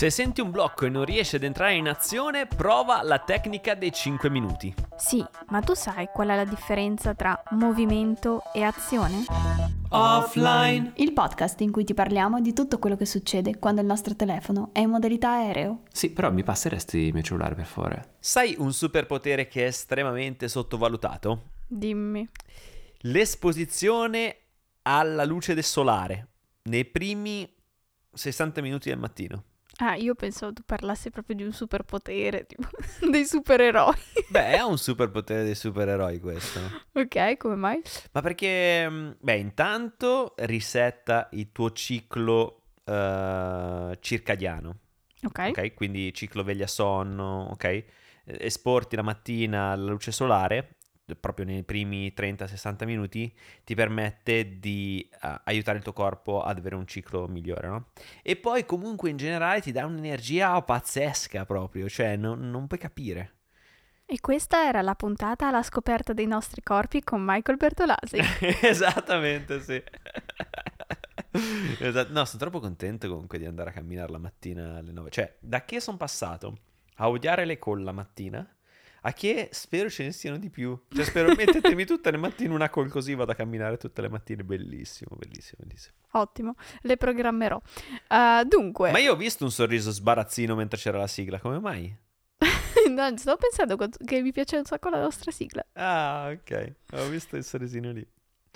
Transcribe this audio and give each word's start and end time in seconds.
Se 0.00 0.08
senti 0.08 0.40
un 0.40 0.50
blocco 0.50 0.86
e 0.86 0.88
non 0.88 1.04
riesci 1.04 1.36
ad 1.36 1.42
entrare 1.42 1.74
in 1.74 1.86
azione, 1.86 2.46
prova 2.46 3.02
la 3.02 3.18
tecnica 3.18 3.74
dei 3.74 3.92
5 3.92 4.30
minuti. 4.30 4.74
Sì, 4.96 5.22
ma 5.48 5.60
tu 5.60 5.74
sai 5.74 6.08
qual 6.10 6.28
è 6.28 6.36
la 6.36 6.46
differenza 6.46 7.12
tra 7.12 7.38
movimento 7.50 8.40
e 8.54 8.62
azione? 8.62 9.26
Offline. 9.90 10.92
Il 10.94 11.12
podcast 11.12 11.60
in 11.60 11.70
cui 11.70 11.84
ti 11.84 11.92
parliamo 11.92 12.40
di 12.40 12.54
tutto 12.54 12.78
quello 12.78 12.96
che 12.96 13.04
succede 13.04 13.58
quando 13.58 13.82
il 13.82 13.86
nostro 13.86 14.16
telefono 14.16 14.70
è 14.72 14.80
in 14.80 14.88
modalità 14.88 15.32
aereo. 15.32 15.82
Sì, 15.92 16.12
però 16.12 16.32
mi 16.32 16.44
passeresti 16.44 16.96
il 16.96 17.12
mio 17.12 17.22
cellulare 17.22 17.54
per 17.54 17.66
favore. 17.66 18.14
Sai 18.20 18.54
un 18.56 18.72
superpotere 18.72 19.48
che 19.48 19.64
è 19.64 19.66
estremamente 19.66 20.48
sottovalutato? 20.48 21.50
Dimmi. 21.66 22.26
L'esposizione 23.00 24.36
alla 24.80 25.26
luce 25.26 25.52
del 25.52 25.62
solare 25.62 26.28
nei 26.70 26.86
primi 26.86 27.46
60 28.14 28.62
minuti 28.62 28.88
del 28.88 28.98
mattino. 28.98 29.44
Ah, 29.82 29.94
io 29.94 30.14
pensavo 30.14 30.52
tu 30.52 30.62
parlassi 30.64 31.10
proprio 31.10 31.36
di 31.36 31.42
un 31.42 31.52
superpotere, 31.52 32.44
tipo 32.46 32.68
dei 33.10 33.24
supereroi. 33.24 33.94
Beh, 34.28 34.52
è 34.52 34.60
un 34.60 34.76
superpotere 34.76 35.42
dei 35.42 35.54
supereroi 35.54 36.20
questo. 36.20 36.60
ok, 36.92 37.36
come 37.38 37.54
mai? 37.54 37.82
Ma 38.12 38.20
perché, 38.20 38.88
mm, 38.88 39.10
beh, 39.18 39.36
intanto 39.36 40.34
risetta 40.36 41.28
il 41.32 41.50
tuo 41.50 41.72
ciclo 41.72 42.64
uh, 42.84 43.96
circadiano. 44.00 44.76
Ok. 45.22 45.46
Ok, 45.48 45.74
quindi 45.74 46.12
ciclo 46.12 46.42
veglia-sonno, 46.42 47.48
ok? 47.52 47.84
Esporti 48.24 48.96
la 48.96 49.02
mattina 49.02 49.70
alla 49.70 49.90
luce 49.90 50.12
solare 50.12 50.76
proprio 51.16 51.44
nei 51.46 51.62
primi 51.62 52.12
30-60 52.16 52.84
minuti 52.84 53.32
ti 53.64 53.74
permette 53.74 54.58
di 54.58 55.08
uh, 55.22 55.28
aiutare 55.44 55.78
il 55.78 55.84
tuo 55.84 55.92
corpo 55.92 56.42
ad 56.42 56.58
avere 56.58 56.76
un 56.76 56.86
ciclo 56.86 57.26
migliore, 57.26 57.68
no? 57.68 57.86
E 58.22 58.36
poi 58.36 58.64
comunque 58.64 59.10
in 59.10 59.16
generale 59.16 59.60
ti 59.60 59.72
dà 59.72 59.86
un'energia 59.86 60.60
pazzesca 60.62 61.44
proprio, 61.44 61.88
cioè 61.88 62.16
non, 62.16 62.50
non 62.50 62.66
puoi 62.66 62.78
capire. 62.78 63.34
E 64.12 64.18
questa 64.20 64.66
era 64.66 64.82
la 64.82 64.96
puntata 64.96 65.46
alla 65.46 65.62
scoperta 65.62 66.12
dei 66.12 66.26
nostri 66.26 66.62
corpi 66.62 67.04
con 67.04 67.22
Michael 67.24 67.56
Bertolasi. 67.56 68.18
Esattamente, 68.60 69.60
sì. 69.60 69.80
esatto. 71.78 72.12
No, 72.12 72.24
sono 72.24 72.38
troppo 72.40 72.58
contento 72.58 73.08
comunque 73.08 73.38
di 73.38 73.46
andare 73.46 73.70
a 73.70 73.72
camminare 73.72 74.10
la 74.10 74.18
mattina 74.18 74.78
alle 74.78 74.90
9. 74.90 75.10
Cioè, 75.10 75.36
da 75.38 75.64
che 75.64 75.78
sono 75.78 75.96
passato 75.96 76.58
a 76.96 77.08
odiare 77.08 77.44
le 77.44 77.60
call 77.60 77.84
la 77.84 77.92
mattina 77.92 78.44
a 79.02 79.12
che 79.12 79.48
spero 79.52 79.88
ce 79.88 80.04
ne 80.04 80.12
siano 80.12 80.38
di 80.38 80.50
più. 80.50 80.78
Cioè, 80.88 81.04
spero 81.04 81.32
mettetemi 81.36 81.84
tutte 81.84 82.10
le 82.10 82.16
mattine 82.16 82.52
una 82.54 82.68
call 82.68 82.88
così 82.88 83.14
vado 83.14 83.32
a 83.32 83.34
camminare 83.34 83.76
tutte 83.76 84.00
le 84.00 84.08
mattine. 84.08 84.44
Bellissimo, 84.44 85.16
bellissimo, 85.16 85.62
bellissimo. 85.64 85.94
Ottimo, 86.12 86.54
le 86.82 86.96
programmerò. 86.96 87.60
Uh, 88.08 88.44
dunque. 88.44 88.90
Ma 88.90 88.98
io 88.98 89.12
ho 89.12 89.16
visto 89.16 89.44
un 89.44 89.50
sorriso 89.50 89.90
sbarazzino 89.90 90.54
mentre 90.54 90.78
c'era 90.78 90.98
la 90.98 91.06
sigla, 91.06 91.38
come 91.38 91.58
mai? 91.58 91.94
no, 92.90 93.16
stavo 93.16 93.36
pensando 93.36 93.76
che 93.76 94.22
mi 94.22 94.32
piace 94.32 94.56
un 94.56 94.64
sacco 94.64 94.88
la 94.88 95.00
nostra 95.00 95.30
sigla. 95.30 95.64
Ah, 95.74 96.30
ok. 96.32 96.74
Ho 96.92 97.08
visto 97.08 97.36
il 97.36 97.44
sorrisino 97.44 97.92
lì. 97.92 98.06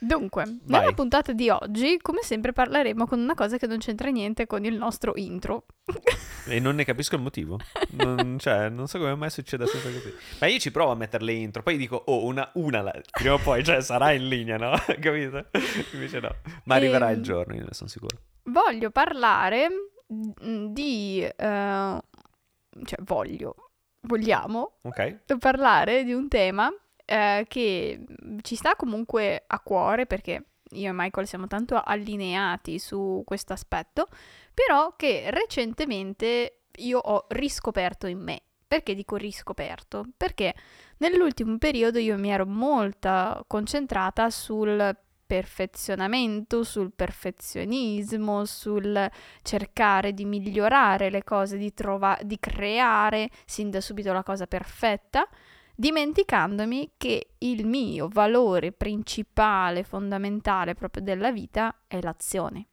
Dunque, 0.06 0.44
Vai. 0.64 0.80
nella 0.80 0.92
puntata 0.92 1.33
di 1.33 1.48
oggi, 1.48 1.98
come 2.00 2.20
sempre, 2.22 2.52
parleremo 2.52 3.06
con 3.06 3.19
una 3.20 3.34
cosa 3.34 3.56
che 3.56 3.66
non 3.66 3.78
c'entra 3.78 4.11
niente 4.11 4.46
con 4.46 4.64
il 4.64 4.77
nostro 4.77 5.12
intro. 5.16 5.66
E 6.46 6.61
non 6.61 6.74
ne 6.74 6.84
capisco 6.84 7.14
il 7.14 7.22
motivo. 7.22 7.58
Non, 7.92 8.36
cioè, 8.38 8.69
non 8.69 8.86
so 8.86 8.98
come 8.98 9.14
mai 9.14 9.30
succeda 9.30 9.64
sempre 9.64 9.94
così. 9.94 10.12
Ma 10.41 10.46
io 10.46 10.58
ci 10.58 10.70
provo 10.70 10.91
a 10.92 10.94
mettere 10.94 11.24
le 11.24 11.33
intro, 11.33 11.62
poi 11.62 11.78
dico, 11.78 11.96
oh, 12.05 12.27
una, 12.27 12.50
una 12.56 12.83
la- 12.83 13.00
prima 13.12 13.33
o 13.33 13.38
poi, 13.38 13.64
cioè, 13.64 13.80
sarà 13.80 14.12
in 14.12 14.28
linea, 14.28 14.58
no? 14.58 14.72
Capito? 15.00 15.46
Invece 15.94 16.20
no. 16.20 16.28
Ma 16.64 16.74
arriverà 16.74 17.08
Ehm, 17.11 17.16
il 17.16 17.22
giorno, 17.22 17.55
io 17.55 17.62
ne 17.62 17.72
sono 17.72 17.89
sicuro. 17.89 18.18
Voglio 18.42 18.91
parlare 18.91 19.68
mm, 20.12 20.66
di... 20.66 21.22
eh, 21.22 21.33
cioè, 21.34 22.98
voglio, 23.05 23.55
vogliamo 24.02 24.78
Ok? 24.83 25.39
parlare 25.39 26.05
di 26.05 26.12
un 26.12 26.28
tema 26.28 26.70
eh, 27.05 27.44
che 27.48 28.05
ci 28.42 28.55
sta 28.55 28.74
comunque 28.77 29.45
a 29.46 29.61
cuore 29.61 30.06
perché 30.06 30.45
io 30.70 30.89
e 30.89 30.92
Michael 30.92 31.27
siamo 31.27 31.46
tanto 31.46 31.80
allineati 31.83 32.78
su 32.78 33.23
questo 33.24 33.52
aspetto, 33.52 34.08
però 34.52 34.95
che 34.96 35.30
recentemente 35.30 36.62
io 36.77 36.98
ho 36.98 37.27
riscoperto 37.28 38.06
in 38.06 38.18
me. 38.18 38.42
Perché 38.67 38.95
dico 38.95 39.17
riscoperto? 39.17 40.05
Perché 40.17 40.55
nell'ultimo 40.98 41.58
periodo 41.58 41.98
io 41.98 42.18
mi 42.18 42.30
ero 42.30 42.46
molto 42.46 43.45
concentrata 43.46 44.30
sul 44.30 44.96
perfezionamento, 45.27 46.64
sul 46.64 46.92
perfezionismo, 46.92 48.45
sul 48.45 49.11
cercare 49.42 50.12
di 50.12 50.24
migliorare 50.24 51.11
le 51.11 51.23
cose, 51.23 51.57
di, 51.57 51.73
trova- 51.73 52.18
di 52.23 52.39
creare 52.40 53.30
sin 53.45 53.70
da 53.70 53.80
subito 53.80 54.12
la 54.12 54.23
cosa 54.23 54.46
perfetta, 54.46 55.28
dimenticandomi 55.74 56.92
che 56.96 57.35
il 57.39 57.67
mio 57.67 58.08
valore 58.08 58.73
principale, 58.73 59.85
fondamentale 59.85 60.74
proprio 60.74 61.02
della 61.02 61.33
vita 61.33 61.83
è 61.86 62.01
l'azione. 62.01 62.67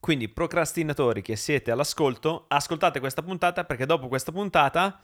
Quindi, 0.00 0.28
procrastinatori 0.28 1.22
che 1.22 1.36
siete 1.36 1.70
all'ascolto, 1.70 2.44
ascoltate 2.48 3.00
questa 3.00 3.22
puntata 3.22 3.64
perché 3.64 3.86
dopo 3.86 4.08
questa 4.08 4.32
puntata 4.32 5.00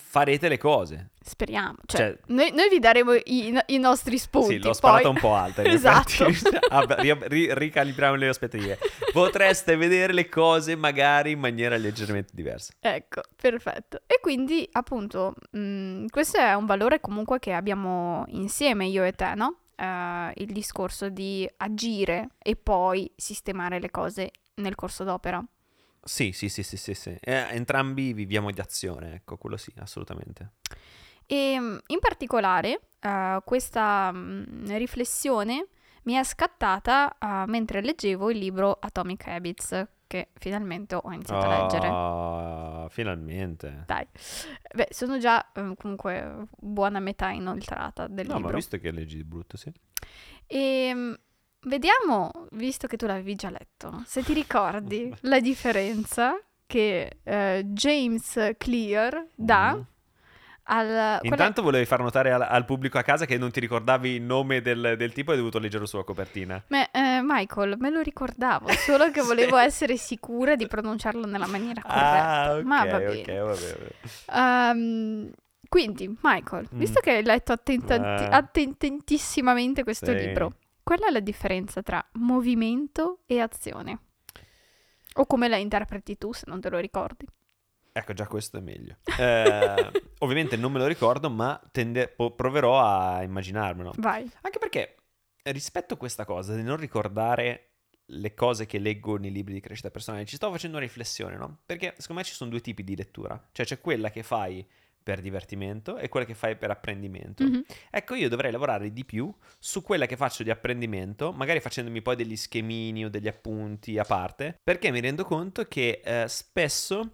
farete 0.00 0.48
le 0.48 0.56
cose. 0.58 1.10
Speriamo. 1.20 1.76
Cioè, 1.84 2.00
Cioè- 2.00 2.18
noi, 2.28 2.50
noi 2.52 2.68
vi 2.70 2.78
daremo 2.78 3.12
i, 3.12 3.58
i 3.66 3.78
nostri 3.78 4.16
spunti. 4.16 4.54
Sì, 4.54 4.58
l'ho 4.60 4.72
sparata 4.72 5.02
poi- 5.02 5.10
un 5.10 5.18
po' 5.20 5.34
alta. 5.34 5.62
Esatto. 5.68 6.26
Ah, 6.70 6.84
ri- 7.00 7.16
ri- 7.28 7.54
ricalibriamo 7.54 8.14
le 8.16 8.28
aspettative. 8.28 8.78
Potreste 9.12 9.76
vedere 9.76 10.12
le 10.12 10.28
cose 10.28 10.76
magari 10.76 11.32
in 11.32 11.40
maniera 11.40 11.76
leggermente 11.76 12.32
diversa. 12.34 12.72
Ecco, 12.80 13.22
perfetto. 13.36 14.00
E 14.06 14.18
quindi, 14.20 14.66
appunto, 14.72 15.34
mh, 15.50 16.06
questo 16.06 16.38
è 16.38 16.54
un 16.54 16.66
valore 16.66 17.00
comunque 17.00 17.38
che 17.38 17.52
abbiamo 17.52 18.24
insieme 18.28 18.86
io 18.86 19.04
e 19.04 19.12
te, 19.12 19.34
no? 19.34 19.58
Eh, 19.76 20.32
il 20.36 20.52
discorso 20.52 21.08
di 21.08 21.48
agire 21.58 22.30
e 22.38 22.56
poi 22.56 23.10
sistemare 23.16 23.78
le 23.80 23.90
cose 23.90 24.30
nel 24.56 24.74
corso 24.74 25.04
d'opera. 25.04 25.42
Sì, 26.02 26.32
sì, 26.32 26.48
sì, 26.48 26.62
sì, 26.62 26.76
sì, 26.76 26.94
sì. 26.94 27.10
Eh, 27.20 27.48
entrambi 27.50 28.12
viviamo 28.12 28.50
di 28.50 28.60
azione, 28.60 29.14
ecco, 29.14 29.36
quello 29.36 29.56
sì, 29.56 29.72
assolutamente. 29.78 30.52
E 31.26 31.58
mh, 31.58 31.80
in 31.88 31.98
particolare, 31.98 32.80
eh, 33.00 33.40
questa 33.44 34.10
mh, 34.12 34.76
riflessione 34.76 35.66
mi 36.04 36.14
è 36.14 36.24
scattata 36.24 37.18
eh, 37.18 37.44
mentre 37.46 37.82
leggevo 37.82 38.30
il 38.30 38.38
libro 38.38 38.78
Atomic 38.80 39.26
Habits, 39.26 39.86
che 40.06 40.28
finalmente 40.38 40.94
ho 40.94 41.12
iniziato 41.12 41.44
a 41.44 41.48
leggere. 41.48 41.86
Ah, 41.86 42.86
finalmente. 42.88 43.82
Dai, 43.86 44.06
beh, 44.74 44.88
sono 44.90 45.18
già 45.18 45.52
eh, 45.52 45.74
comunque 45.76 46.46
buona 46.56 46.98
metà 46.98 47.28
inoltrata 47.28 48.06
del 48.06 48.26
No, 48.26 48.36
libro. 48.36 48.48
ma 48.50 48.56
visto 48.56 48.78
che 48.78 48.90
leggi 48.90 49.16
di 49.16 49.24
brutto, 49.24 49.58
sì. 49.58 49.70
E 50.46 50.92
mm, 50.94 51.12
vediamo, 51.62 52.30
visto 52.52 52.86
che 52.86 52.96
tu 52.96 53.06
l'avevi 53.06 53.34
già 53.34 53.50
letto, 53.50 54.02
se 54.06 54.22
ti 54.22 54.32
ricordi 54.32 55.12
la 55.22 55.40
differenza 55.40 56.38
che 56.66 57.18
eh, 57.22 57.62
James 57.66 58.50
Clear 58.58 59.26
dà 59.34 59.74
Mm. 59.74 59.80
al... 60.70 60.86
qual 60.86 61.20
è- 61.22 61.26
Intanto 61.26 61.62
volevi 61.62 61.86
far 61.86 62.00
notare 62.00 62.30
al, 62.30 62.42
al 62.42 62.64
pubblico 62.66 62.98
a 62.98 63.02
casa 63.02 63.24
che 63.24 63.38
non 63.38 63.50
ti 63.50 63.58
ricordavi 63.58 64.10
il 64.10 64.22
nome 64.22 64.60
del, 64.60 64.96
del 64.98 65.12
tipo 65.14 65.30
e 65.30 65.32
hai 65.34 65.38
dovuto 65.38 65.58
leggerlo 65.58 65.86
sulla 65.86 66.04
copertina. 66.04 66.62
Me- 66.68 66.90
eh, 66.92 67.20
Michael, 67.22 67.76
me 67.78 67.88
lo 67.88 68.00
ricordavo, 68.02 68.68
solo 68.72 69.10
che 69.10 69.20
Sì. 69.22 69.26
volevo 69.26 69.56
essere 69.56 69.96
sicura 69.96 70.56
di 70.56 70.66
pronunciarlo 70.66 71.24
nella 71.26 71.46
maniera 71.46 71.80
corretta. 71.80 72.22
Ah, 72.50 72.54
ok, 72.56 72.62
Ma 72.64 72.84
va 72.84 72.98
bene. 72.98 73.38
vabbè, 73.38 73.76
vabbè. 74.26 74.70
Ehm, 74.70 75.30
quindi, 75.70 76.14
Michael, 76.22 76.68
Mm. 76.74 76.78
visto 76.78 77.00
che 77.00 77.10
hai 77.12 77.22
letto 77.24 77.52
attenta- 77.52 77.94
Eh. 77.94 78.28
attentissimamente 78.30 79.82
questo 79.84 80.06
Sì. 80.12 80.14
libro, 80.18 80.52
qual 80.88 81.00
è 81.00 81.10
la 81.10 81.20
differenza 81.20 81.82
tra 81.82 82.02
movimento 82.14 83.20
e 83.26 83.40
azione? 83.40 83.98
O 85.16 85.26
come 85.26 85.46
la 85.46 85.58
interpreti 85.58 86.16
tu, 86.16 86.32
se 86.32 86.44
non 86.46 86.62
te 86.62 86.70
lo 86.70 86.78
ricordi? 86.78 87.26
Ecco, 87.92 88.14
già 88.14 88.26
questo 88.26 88.56
è 88.56 88.60
meglio. 88.62 88.96
Eh, 89.18 89.92
ovviamente 90.20 90.56
non 90.56 90.72
me 90.72 90.78
lo 90.78 90.86
ricordo, 90.86 91.28
ma 91.28 91.60
tende- 91.72 92.08
proverò 92.08 92.80
a 92.80 93.22
immaginarmelo. 93.22 93.92
Vai. 93.98 94.30
Anche 94.40 94.58
perché 94.58 94.96
rispetto 95.42 95.92
a 95.92 95.96
questa 95.98 96.24
cosa 96.24 96.54
di 96.54 96.62
non 96.62 96.78
ricordare 96.78 97.72
le 98.06 98.32
cose 98.32 98.64
che 98.64 98.78
leggo 98.78 99.18
nei 99.18 99.30
libri 99.30 99.52
di 99.52 99.60
crescita 99.60 99.90
personale, 99.90 100.24
ci 100.24 100.36
sto 100.36 100.50
facendo 100.50 100.78
una 100.78 100.86
riflessione, 100.86 101.36
no? 101.36 101.58
Perché 101.66 101.96
secondo 101.98 102.22
me 102.22 102.26
ci 102.26 102.32
sono 102.32 102.48
due 102.48 102.62
tipi 102.62 102.82
di 102.82 102.96
lettura. 102.96 103.38
Cioè 103.52 103.66
c'è 103.66 103.78
quella 103.78 104.08
che 104.08 104.22
fai 104.22 104.66
per 105.08 105.22
divertimento 105.22 105.96
e 105.96 106.10
quella 106.10 106.26
che 106.26 106.34
fai 106.34 106.54
per 106.56 106.68
apprendimento. 106.68 107.42
Mhm. 107.42 107.64
Ecco, 107.88 108.14
io 108.14 108.28
dovrei 108.28 108.52
lavorare 108.52 108.92
di 108.92 109.06
più 109.06 109.32
su 109.58 109.82
quella 109.82 110.04
che 110.04 110.18
faccio 110.18 110.42
di 110.42 110.50
apprendimento, 110.50 111.32
magari 111.32 111.60
facendomi 111.60 112.02
poi 112.02 112.14
degli 112.14 112.36
schemini 112.36 113.06
o 113.06 113.08
degli 113.08 113.26
appunti 113.26 113.96
a 113.96 114.04
parte, 114.04 114.58
perché 114.62 114.90
mi 114.90 115.00
rendo 115.00 115.24
conto 115.24 115.64
che 115.64 116.02
eh, 116.04 116.28
spesso 116.28 117.12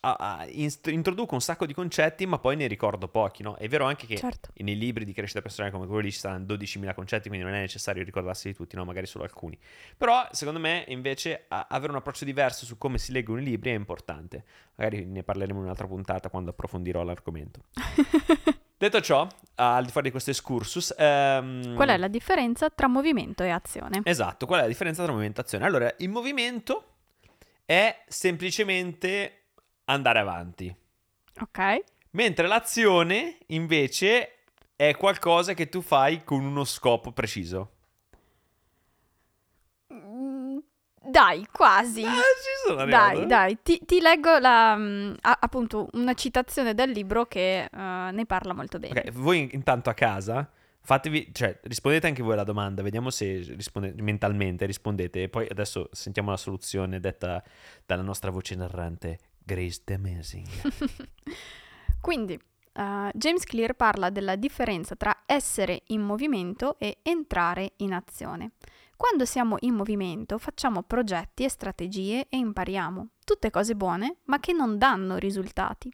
a- 0.00 0.16
a- 0.18 0.46
inst- 0.48 0.86
introduco 0.88 1.34
un 1.34 1.40
sacco 1.40 1.66
di 1.66 1.74
concetti, 1.74 2.24
ma 2.26 2.38
poi 2.38 2.54
ne 2.56 2.66
ricordo 2.66 3.08
pochi, 3.08 3.42
no? 3.42 3.56
È 3.56 3.66
vero 3.68 3.84
anche 3.84 4.06
che 4.06 4.16
Certo. 4.16 4.50
nei 4.56 4.76
libri 4.76 5.04
di 5.04 5.12
crescita 5.12 5.40
personale 5.42 5.72
come 5.72 5.86
quello 5.86 6.02
lì 6.02 6.12
ci 6.12 6.18
saranno 6.18 6.44
12.000 6.44 6.94
concetti, 6.94 7.28
quindi 7.28 7.44
non 7.46 7.54
è 7.54 7.60
necessario 7.60 8.04
ricordarsi 8.04 8.48
di 8.48 8.54
tutti, 8.54 8.76
no? 8.76 8.84
Magari 8.84 9.06
solo 9.06 9.24
alcuni. 9.24 9.58
Però, 9.96 10.26
secondo 10.30 10.60
me, 10.60 10.84
invece, 10.88 11.46
avere 11.48 11.90
un 11.92 11.98
approccio 11.98 12.24
diverso 12.24 12.64
su 12.64 12.78
come 12.78 12.98
si 12.98 13.10
leggono 13.12 13.40
i 13.40 13.44
libri 13.44 13.70
è 13.70 13.74
importante. 13.74 14.44
Magari 14.76 15.04
ne 15.04 15.22
parleremo 15.24 15.58
in 15.58 15.64
un'altra 15.64 15.86
puntata 15.86 16.28
quando 16.28 16.50
approfondirò 16.50 17.02
l'argomento. 17.02 17.62
Detto 18.78 19.00
ciò, 19.00 19.26
al 19.56 19.84
di 19.84 19.90
fuori 19.90 20.06
di 20.06 20.12
questo 20.12 20.30
excursus... 20.30 20.94
ehm, 20.96 21.74
Qual 21.74 21.88
è 21.88 21.96
la 21.96 22.06
differenza 22.06 22.70
tra 22.70 22.86
movimento 22.86 23.42
e 23.42 23.48
azione? 23.50 24.02
Esatto, 24.04 24.46
qual 24.46 24.60
è 24.60 24.62
la 24.62 24.68
differenza 24.68 25.02
tra 25.02 25.10
movimento 25.10 25.40
e 25.40 25.44
azione? 25.44 25.64
Allora, 25.64 25.92
il 25.98 26.08
movimento 26.08 26.84
è 27.64 28.04
semplicemente 28.06 29.37
andare 29.88 30.18
avanti, 30.18 30.74
Ok? 31.40 31.84
mentre 32.10 32.46
l'azione 32.46 33.38
invece 33.48 34.44
è 34.76 34.96
qualcosa 34.96 35.54
che 35.54 35.68
tu 35.68 35.80
fai 35.82 36.24
con 36.24 36.44
uno 36.44 36.64
scopo 36.64 37.12
preciso. 37.12 37.72
Mm, 39.92 40.58
Dai, 41.10 41.46
quasi. 41.50 42.04
Ah, 42.04 42.10
ci 42.12 42.66
sono 42.66 42.80
arrivato. 42.80 43.18
Dai, 43.20 43.26
dai, 43.26 43.58
ti, 43.62 43.80
ti 43.86 44.00
leggo 44.00 44.38
la, 44.38 44.76
mm, 44.76 45.14
a- 45.22 45.38
appunto 45.40 45.88
una 45.92 46.12
citazione 46.14 46.74
dal 46.74 46.90
libro 46.90 47.24
che 47.26 47.64
eh, 47.64 47.68
ne 47.72 48.24
parla 48.26 48.52
molto 48.52 48.78
bene. 48.78 49.00
Ok, 49.00 49.12
voi 49.12 49.38
in- 49.40 49.48
intanto 49.52 49.88
a 49.90 49.94
casa 49.94 50.50
fatevi, 50.80 51.30
cioè 51.32 51.58
rispondete 51.62 52.06
anche 52.06 52.22
voi 52.22 52.32
alla 52.34 52.44
domanda, 52.44 52.82
vediamo 52.82 53.10
se 53.10 53.42
risponde- 53.56 53.94
mentalmente 54.02 54.66
rispondete 54.66 55.22
e 55.24 55.28
poi 55.28 55.46
adesso 55.48 55.88
sentiamo 55.92 56.30
la 56.30 56.36
soluzione 56.36 57.00
detta 57.00 57.42
dalla 57.86 58.02
nostra 58.02 58.30
voce 58.30 58.54
narrante 58.54 59.18
Grace 59.48 59.80
the 59.82 59.94
Amazing. 59.94 60.46
Quindi, 62.02 62.34
eh, 62.34 63.10
James 63.14 63.44
Clear 63.44 63.72
parla 63.72 64.10
della 64.10 64.36
differenza 64.36 64.94
tra 64.94 65.22
essere 65.24 65.84
in 65.86 66.02
movimento 66.02 66.78
e 66.78 66.98
entrare 67.02 67.72
in 67.76 67.94
azione. 67.94 68.52
Quando 68.94 69.24
siamo 69.24 69.56
in 69.60 69.72
movimento 69.72 70.36
facciamo 70.36 70.82
progetti 70.82 71.44
e 71.44 71.48
strategie 71.48 72.26
e 72.28 72.36
impariamo, 72.36 73.08
tutte 73.24 73.48
cose 73.48 73.74
buone, 73.74 74.18
ma 74.24 74.38
che 74.38 74.52
non 74.52 74.76
danno 74.76 75.16
risultati. 75.16 75.90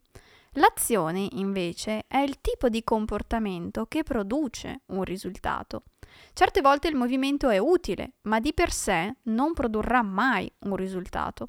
L'azione, 0.55 1.29
invece, 1.33 2.07
è 2.09 2.19
il 2.19 2.41
tipo 2.41 2.69
di 2.69 2.83
comportamento 2.83 3.87
che 3.87 4.03
produce 4.03 4.83
un 4.87 5.05
risultato. 5.05 5.85
Certe 6.33 6.61
volte 6.61 6.89
il 6.89 6.97
movimento 6.97 7.49
è 7.49 7.59
utile, 7.59 8.15
ma 8.23 8.41
di 8.41 8.53
per 8.53 8.73
sé 8.73 9.17
non 9.25 9.53
produrrà 9.53 10.03
mai 10.03 10.51
un 10.61 10.77
risultato. 10.77 11.47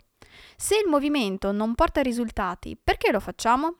Se 0.56 0.76
il 0.76 0.90
movimento 0.90 1.52
non 1.52 1.76
porta 1.76 2.02
risultati, 2.02 2.78
perché 2.82 3.12
lo 3.12 3.20
facciamo? 3.20 3.78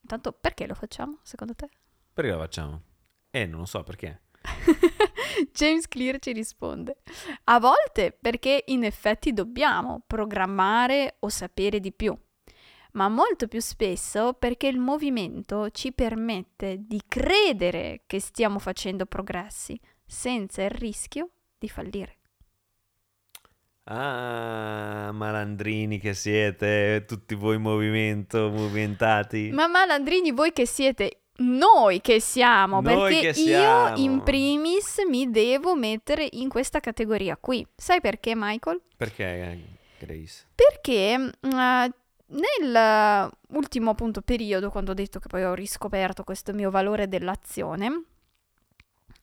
Intanto, 0.00 0.32
perché 0.32 0.66
lo 0.66 0.74
facciamo, 0.74 1.18
secondo 1.22 1.54
te? 1.54 1.68
Perché 2.12 2.30
lo 2.30 2.38
facciamo? 2.38 2.82
Eh, 3.30 3.46
non 3.46 3.60
lo 3.60 3.66
so 3.66 3.82
perché. 3.82 4.22
James 5.52 5.88
Clear 5.88 6.18
ci 6.18 6.32
risponde: 6.32 6.98
A 7.44 7.58
volte 7.58 8.16
perché 8.18 8.64
in 8.66 8.84
effetti 8.84 9.32
dobbiamo 9.32 10.02
programmare 10.06 11.16
o 11.20 11.28
sapere 11.28 11.80
di 11.80 11.92
più, 11.92 12.16
ma 12.92 13.08
molto 13.08 13.48
più 13.48 13.60
spesso 13.60 14.34
perché 14.34 14.68
il 14.68 14.78
movimento 14.78 15.70
ci 15.70 15.92
permette 15.92 16.78
di 16.86 17.02
credere 17.06 18.02
che 18.06 18.20
stiamo 18.20 18.58
facendo 18.58 19.06
progressi 19.06 19.78
senza 20.04 20.62
il 20.62 20.70
rischio 20.70 21.30
di 21.58 21.68
fallire. 21.68 22.18
Ah, 23.88 25.10
malandrini 25.12 25.98
che 26.00 26.12
siete, 26.12 27.04
tutti 27.06 27.36
voi 27.36 27.54
in 27.54 27.62
movimento, 27.62 28.50
movimentati. 28.50 29.50
Ma 29.52 29.68
malandrini, 29.68 30.32
voi 30.32 30.52
che 30.52 30.66
siete 30.66 31.20
noi 31.38 32.00
che 32.00 32.18
siamo, 32.20 32.80
Noi 32.80 33.10
perché 33.12 33.28
che 33.28 33.34
siamo. 33.34 33.96
io 33.96 34.02
in 34.02 34.22
primis 34.22 34.96
mi 35.08 35.30
devo 35.30 35.76
mettere 35.76 36.26
in 36.32 36.48
questa 36.48 36.80
categoria 36.80 37.36
qui. 37.36 37.64
Sai 37.76 38.00
perché, 38.00 38.32
Michael? 38.34 38.80
Perché, 38.96 39.24
eh, 39.24 39.60
Grace? 39.98 40.46
Perché 40.54 41.18
mm, 41.18 41.30
eh, 41.58 41.90
nel 42.28 43.30
ultimo 43.50 43.90
appunto 43.90 44.20
periodo, 44.20 44.70
quando 44.70 44.90
ho 44.90 44.94
detto 44.94 45.20
che 45.20 45.28
poi 45.28 45.44
ho 45.44 45.54
riscoperto 45.54 46.24
questo 46.24 46.52
mio 46.52 46.70
valore 46.70 47.06
dell'azione, 47.06 48.04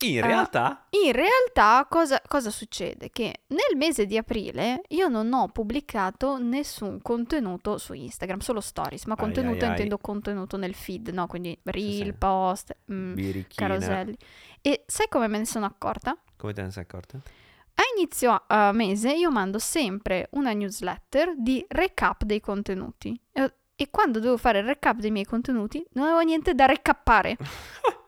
In 0.10 0.22
Ah. 0.22 0.26
realtà, 0.28 0.88
in 0.90 1.12
realtà 1.14 1.86
cosa, 1.90 2.22
cosa 2.28 2.50
succede? 2.50 3.10
Che 3.10 3.44
nel 3.48 3.78
mese 3.78 4.06
di 4.06 4.18
aprile 4.18 4.82
io 4.90 5.08
non 5.08 5.32
ho 5.34 5.48
pubblicato 5.50 6.38
nessun 6.38 7.02
contenuto 7.02 7.78
su 7.78 7.94
Instagram, 7.94 8.40
solo 8.40 8.60
stories, 8.62 9.06
ma 9.06 9.14
Ai, 9.14 9.20
contenuto 9.20 9.60
ai, 9.60 9.64
ai. 9.64 9.70
intendo 9.70 9.98
contenuto 9.98 10.58
nel 10.58 10.74
feed, 10.76 11.10
no? 11.10 11.28
Quindi 11.28 11.58
reel, 11.64 12.06
sì. 12.06 12.14
post, 12.14 12.76
mm, 12.92 13.14
birichina. 13.14 13.68
caroselli. 13.68 14.18
E 14.62 14.84
sai 14.88 15.08
come 15.10 15.28
me 15.28 15.38
ne 15.38 15.46
sono 15.46 15.66
accorta? 15.66 16.18
Come 16.36 16.54
te 16.54 16.62
ne 16.64 16.72
sei 16.72 16.84
accorta? 16.84 17.18
A 17.76 17.82
inizio 17.98 18.44
eh, 18.48 18.72
mese 18.74 19.12
io 19.14 19.32
mando 19.32 19.58
sempre 19.58 20.28
una 20.34 20.52
newsletter 20.54 21.34
di 21.38 21.66
recap 21.70 22.24
dei 22.24 22.40
contenuti. 22.40 23.20
E, 23.32 23.54
e 23.76 23.90
quando 23.90 24.20
devo 24.20 24.38
fare 24.38 24.60
il 24.60 24.66
recap 24.66 24.98
dei 25.00 25.10
miei 25.12 25.26
contenuti 25.26 25.84
non 25.94 26.06
avevo 26.06 26.20
niente 26.22 26.54
da 26.54 26.66
recappare. 26.66 27.38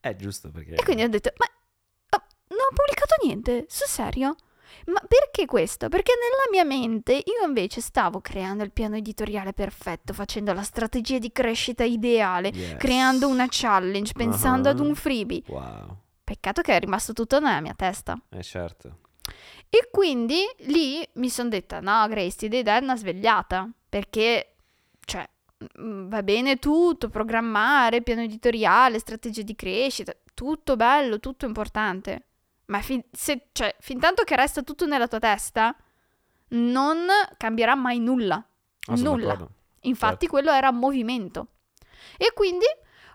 È 0.00 0.16
giusto 0.16 0.50
perché... 0.50 0.74
E 0.74 0.82
quindi 0.82 1.02
ho 1.02 1.08
detto, 1.08 1.30
ma 1.36 1.46
oh, 1.46 2.22
non 2.48 2.58
ho 2.58 2.74
pubblicato 2.74 3.14
niente, 3.24 3.66
sul 3.68 3.86
serio? 3.86 4.34
Ma 4.86 5.00
perché 5.06 5.46
questo? 5.46 5.88
Perché 5.88 6.12
nella 6.14 6.50
mia 6.50 6.64
mente 6.64 7.12
io 7.12 7.46
invece 7.46 7.80
stavo 7.80 8.20
creando 8.20 8.62
il 8.64 8.70
piano 8.72 8.96
editoriale 8.96 9.52
perfetto, 9.52 10.12
facendo 10.12 10.52
la 10.52 10.62
strategia 10.62 11.18
di 11.18 11.30
crescita 11.32 11.84
ideale, 11.84 12.48
Yes. 12.48 12.76
creando 12.78 13.28
una 13.28 13.46
challenge, 13.48 14.12
pensando 14.14 14.68
ad 14.70 14.78
Ah. 14.78 14.82
un 14.82 14.94
freebie. 14.94 15.42
Wow, 15.48 15.96
Peccato 16.24 16.62
che 16.62 16.76
è 16.76 16.80
rimasto 16.80 17.12
tutto 17.12 17.40
nella 17.40 17.60
mia 17.60 17.74
testa. 17.74 18.18
eh 18.30 18.42
certo. 18.42 18.98
E 19.68 19.88
quindi 19.92 20.44
lì 20.66 21.06
mi 21.14 21.28
sono 21.28 21.48
detta, 21.50 21.80
no 21.80 22.06
Grace, 22.08 22.36
ti 22.36 22.48
devi 22.48 22.62
dare 22.62 22.82
una 22.84 22.96
svegliata, 22.96 23.68
perché, 23.88 24.54
cioè, 25.04 25.28
va 25.74 26.22
bene 26.22 26.58
tutto, 26.58 27.08
programmare, 27.08 28.02
piano 28.02 28.22
editoriale, 28.22 28.98
strategie 28.98 29.44
di 29.44 29.54
crescita, 29.54 30.14
tutto 30.34 30.76
bello, 30.76 31.20
tutto 31.20 31.44
importante, 31.46 32.26
ma 32.66 32.80
fin, 32.80 33.02
se, 33.12 33.48
cioè, 33.52 33.74
fin 33.80 33.98
tanto 33.98 34.22
che 34.24 34.36
resta 34.36 34.62
tutto 34.62 34.86
nella 34.86 35.08
tua 35.08 35.18
testa, 35.18 35.76
non 36.48 37.06
cambierà 37.36 37.74
mai 37.74 37.98
nulla, 37.98 38.42
Ah, 38.86 38.94
nulla. 38.96 39.36
Infatti 39.82 40.20
Certo. 40.20 40.26
quello 40.28 40.50
era 40.50 40.70
movimento. 40.72 41.46
E 42.16 42.32
quindi 42.34 42.64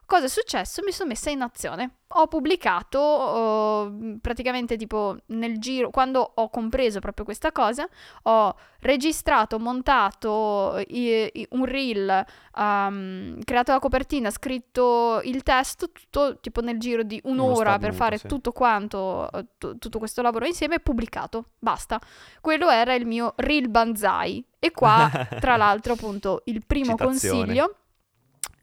cosa 0.05 0.25
è 0.25 0.29
successo? 0.29 0.81
Mi 0.83 0.91
sono 0.91 1.09
messa 1.09 1.29
in 1.29 1.41
azione. 1.41 1.97
Ho 2.17 2.27
pubblicato 2.27 2.99
oh, 2.99 3.93
praticamente 4.21 4.77
tipo 4.77 5.17
nel 5.27 5.59
giro, 5.59 5.89
quando 5.89 6.31
ho 6.35 6.49
compreso 6.49 6.99
proprio 6.99 7.25
questa 7.25 7.51
cosa, 7.51 7.87
ho 8.23 8.55
registrato, 8.81 9.59
montato 9.59 10.81
i- 10.87 11.29
i- 11.33 11.47
un 11.51 11.65
reel, 11.65 12.23
um, 12.57 13.39
creato 13.43 13.71
la 13.71 13.79
copertina, 13.79 14.29
scritto 14.29 15.19
il 15.23 15.43
testo, 15.43 15.91
tutto 15.91 16.39
tipo 16.39 16.61
nel 16.61 16.79
giro 16.79 17.03
di 17.03 17.19
Uno 17.25 17.45
un'ora 17.45 17.77
per 17.79 17.93
fare 17.93 18.17
sì. 18.17 18.27
tutto 18.27 18.51
quanto, 18.51 19.29
tu- 19.57 19.77
tutto 19.77 19.97
questo 19.99 20.21
lavoro 20.21 20.45
insieme 20.45 20.75
e 20.75 20.79
pubblicato. 20.79 21.49
Basta. 21.59 21.99
Quello 22.39 22.69
era 22.69 22.93
il 22.93 23.05
mio 23.05 23.33
reel 23.37 23.69
banzai. 23.69 24.45
E 24.59 24.71
qua, 24.71 25.09
tra 25.39 25.57
l'altro, 25.57 25.93
appunto, 25.93 26.41
il 26.45 26.65
primo 26.65 26.91
Citazione. 26.95 27.37
consiglio. 27.45 27.75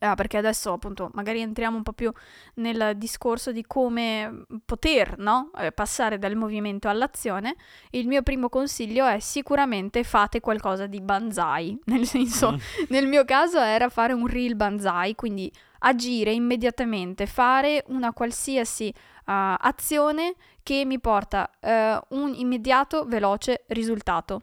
Ah, 0.03 0.15
perché 0.15 0.37
adesso 0.37 0.73
appunto 0.73 1.11
magari 1.15 1.41
entriamo 1.41 1.77
un 1.77 1.83
po' 1.83 1.93
più 1.93 2.13
nel 2.55 2.93
discorso 2.97 3.53
di 3.53 3.65
come 3.67 4.45
poter 4.65 5.17
no? 5.19 5.51
Eh, 5.59 5.73
passare 5.73 6.19
dal 6.19 6.35
movimento 6.37 6.89
all'azione. 6.89 7.57
Il 7.91 8.07
mio 8.07 8.23
primo 8.23 8.49
consiglio 8.49 9.07
è 9.07 9.19
sicuramente 9.21 10.05
fate 10.05 10.41
qualcosa 10.41 10.87
di 10.87 11.01
banzai. 11.01 11.79
Nel 11.87 12.07
senso, 12.07 12.53
Mm. 12.53 12.57
nel 12.89 13.07
mio 13.07 13.25
caso 13.25 13.59
era 13.59 13.89
fare 13.89 14.13
un 14.13 14.27
reel 14.27 14.57
banzai, 14.57 15.15
quindi 15.15 15.51
agire 15.81 16.33
immediatamente, 16.33 17.27
fare 17.27 17.83
una 17.89 18.13
qualsiasi 18.13 18.93
ah, 19.25 19.55
azione 19.55 20.35
che 20.63 20.85
mi 20.85 21.01
porta 21.01 21.51
eh, 21.61 22.01
un 22.11 22.33
immediato, 22.35 23.05
veloce 23.05 23.65
risultato. 23.69 24.43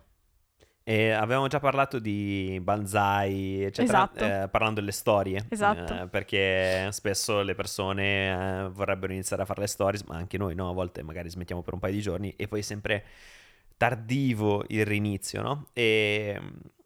E 0.90 1.12
avevamo 1.12 1.46
già 1.46 1.60
parlato 1.60 2.00
di 2.00 2.60
banzai, 2.64 3.62
eccetera, 3.62 4.10
Esatto. 4.12 4.26
eh, 4.26 4.48
parlando 4.50 4.80
delle 4.80 4.92
storie. 4.92 5.46
Esatto. 5.48 6.02
eh, 6.02 6.08
perché 6.08 6.92
spesso 6.94 7.44
le 7.44 7.54
persone 7.54 8.64
eh, 8.64 8.70
vorrebbero 8.70 9.14
iniziare 9.14 9.44
a 9.44 9.46
fare 9.46 9.62
le 9.62 9.68
stories, 9.68 10.02
ma 10.08 10.16
anche 10.16 10.40
noi, 10.40 10.56
no? 10.56 10.68
A 10.68 10.74
volte 10.74 11.04
magari 11.04 11.30
smettiamo 11.30 11.62
per 11.62 11.76
un 11.76 11.80
paio 11.80 11.94
di 11.94 12.02
giorni 12.02 12.34
e 12.36 12.48
poi 12.48 12.62
è 12.62 12.64
sempre 12.64 13.06
tardivo 13.78 14.64
il 14.70 14.84
rinizio, 14.84 15.44
no? 15.44 15.68
E, 15.74 16.42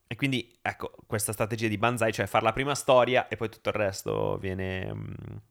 e 0.06 0.16
quindi, 0.18 0.54
ecco, 0.62 0.92
questa 1.08 1.32
strategia 1.32 1.70
di 1.70 1.78
banzai, 1.78 2.12
cioè 2.12 2.26
fare 2.26 2.44
la 2.44 2.52
prima 2.52 2.76
storia 2.76 3.30
e 3.30 3.38
poi 3.38 3.48
tutto 3.48 3.70
il 3.70 3.76
resto 3.76 4.38
viene, 4.38 4.94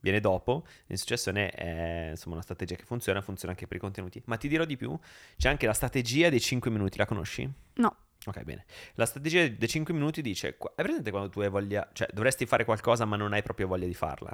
viene 0.01 0.21
dopo, 0.21 0.67
in 0.89 0.99
successione 0.99 1.49
è 1.49 2.09
insomma 2.11 2.35
una 2.35 2.45
strategia 2.45 2.77
che 2.77 2.85
funziona, 2.85 3.23
funziona 3.23 3.55
anche 3.55 3.67
per 3.67 3.79
i 3.79 3.81
contenuti. 3.81 4.21
Ma 4.27 4.37
ti 4.37 4.47
dirò 4.47 4.67
di 4.67 4.77
più, 4.77 4.95
c'è 5.39 5.49
anche 5.49 5.65
la 5.65 5.73
strategia 5.73 6.29
dei 6.29 6.39
5 6.39 6.71
minuti, 6.71 6.99
la 6.99 7.07
conosci? 7.07 7.51
No. 7.77 7.97
Ok, 8.25 8.43
bene. 8.45 8.65
La 8.95 9.05
strategia 9.07 9.49
dei 9.49 9.69
5 9.69 9.93
minuti 9.93 10.23
dice, 10.23 10.57
qu- 10.57 10.73
hai 10.77 10.85
presente 10.85 11.11
quando 11.11 11.29
tu 11.29 11.41
hai 11.41 11.49
voglia, 11.49 11.89
cioè 11.93 12.09
dovresti 12.13 12.47
fare 12.47 12.65
qualcosa 12.65 13.05
ma 13.05 13.17
non 13.17 13.33
hai 13.33 13.43
proprio 13.43 13.67
voglia 13.67 13.87
di 13.87 13.95
farla? 13.95 14.31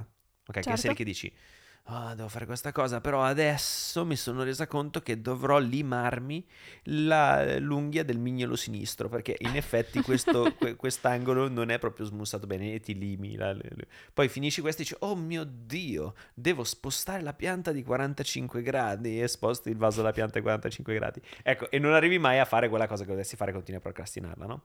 Ok, 0.47 0.65
che 0.65 0.77
sei 0.77 0.91
Certo. 0.91 0.91
lì 0.91 0.97
che 0.97 1.05
dici, 1.05 1.33
ah, 1.91 2.15
devo 2.15 2.29
fare 2.29 2.45
questa 2.45 2.71
cosa, 2.71 3.01
però 3.01 3.23
adesso 3.23 4.05
mi 4.05 4.15
sono 4.15 4.43
resa 4.43 4.67
conto 4.67 5.01
che 5.01 5.23
dovrò 5.23 5.59
limarmi 5.59 6.45
la- 6.85 7.59
l'unghia 7.59 8.05
del 8.05 8.19
mignolo 8.19 8.57
sinistro, 8.57 9.09
perché 9.09 9.37
in 9.39 9.57
effetti 9.57 10.01
questo, 10.03 10.55
que- 10.59 10.77
quest'angolo 10.77 11.49
non 11.49 11.71
è 11.71 11.79
proprio 11.79 12.05
smussato 12.07 12.47
bene 12.47 12.75
e 12.75 12.81
ti 12.81 12.97
limi. 12.97 13.37
la- 13.37 13.53
le- 13.53 13.87
Poi 14.13 14.29
finisci 14.29 14.61
questo 14.61 14.83
e 14.83 14.85
dici, 14.85 14.97
oh 15.01 15.17
mio 15.17 15.45
Dio, 15.45 16.15
devo 16.35 16.63
spostare 16.65 17.23
la 17.23 17.33
pianta 17.33 17.73
di 17.73 17.83
45 17.83 18.61
gradi 18.63 19.21
e 19.23 19.27
sposti 19.29 19.71
il 19.71 19.77
vaso 19.77 19.99
della 19.99 20.13
pianta 20.13 20.39
di 20.39 20.43
45 20.45 20.95
gradi. 20.95 21.21
Ecco, 21.43 21.71
e 21.71 21.79
non 21.79 21.95
arrivi 21.95 22.19
mai 22.19 22.39
a 22.39 22.45
fare 22.45 22.69
quella 22.69 22.87
cosa 22.87 23.03
che 23.05 23.09
dovresti 23.11 23.37
fare, 23.37 23.53
continui 23.53 23.81
a 23.81 23.83
procrastinarla, 23.83 24.45
no? 24.47 24.63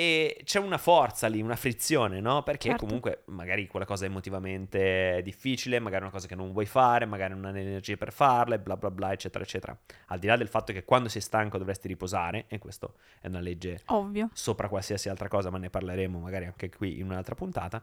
E 0.00 0.40
c'è 0.44 0.58
una 0.58 0.78
forza 0.78 1.26
lì, 1.26 1.42
una 1.42 1.56
frizione, 1.56 2.20
no? 2.20 2.42
Perché 2.42 2.68
Certo. 2.70 2.86
comunque 2.86 3.20
magari 3.26 3.66
quella 3.66 3.84
cosa 3.84 4.06
è 4.06 4.08
emotivamente 4.08 5.20
difficile, 5.22 5.78
magari 5.78 6.00
è 6.00 6.04
una 6.04 6.12
cosa 6.12 6.26
che 6.26 6.34
non 6.34 6.52
vuoi 6.52 6.64
fare, 6.64 7.04
magari 7.04 7.34
non 7.34 7.44
hai 7.44 7.52
le 7.52 7.60
energie 7.60 7.98
per 7.98 8.10
farla, 8.10 8.56
bla 8.56 8.78
bla 8.78 8.90
bla, 8.90 9.12
eccetera, 9.12 9.44
eccetera. 9.44 9.78
Al 10.06 10.18
di 10.18 10.26
là 10.26 10.38
del 10.38 10.48
fatto 10.48 10.72
che 10.72 10.84
quando 10.84 11.10
sei 11.10 11.20
stanco 11.20 11.58
dovresti 11.58 11.86
riposare, 11.86 12.46
e 12.48 12.58
questo 12.58 12.94
è 13.20 13.26
una 13.26 13.40
legge 13.40 13.82
Ovvio. 13.88 14.30
sopra 14.32 14.68
qualsiasi 14.70 15.10
altra 15.10 15.28
cosa, 15.28 15.50
ma 15.50 15.58
ne 15.58 15.68
parleremo 15.68 16.18
magari 16.18 16.46
anche 16.46 16.70
qui 16.70 16.98
in 16.98 17.04
un'altra 17.04 17.34
puntata. 17.34 17.82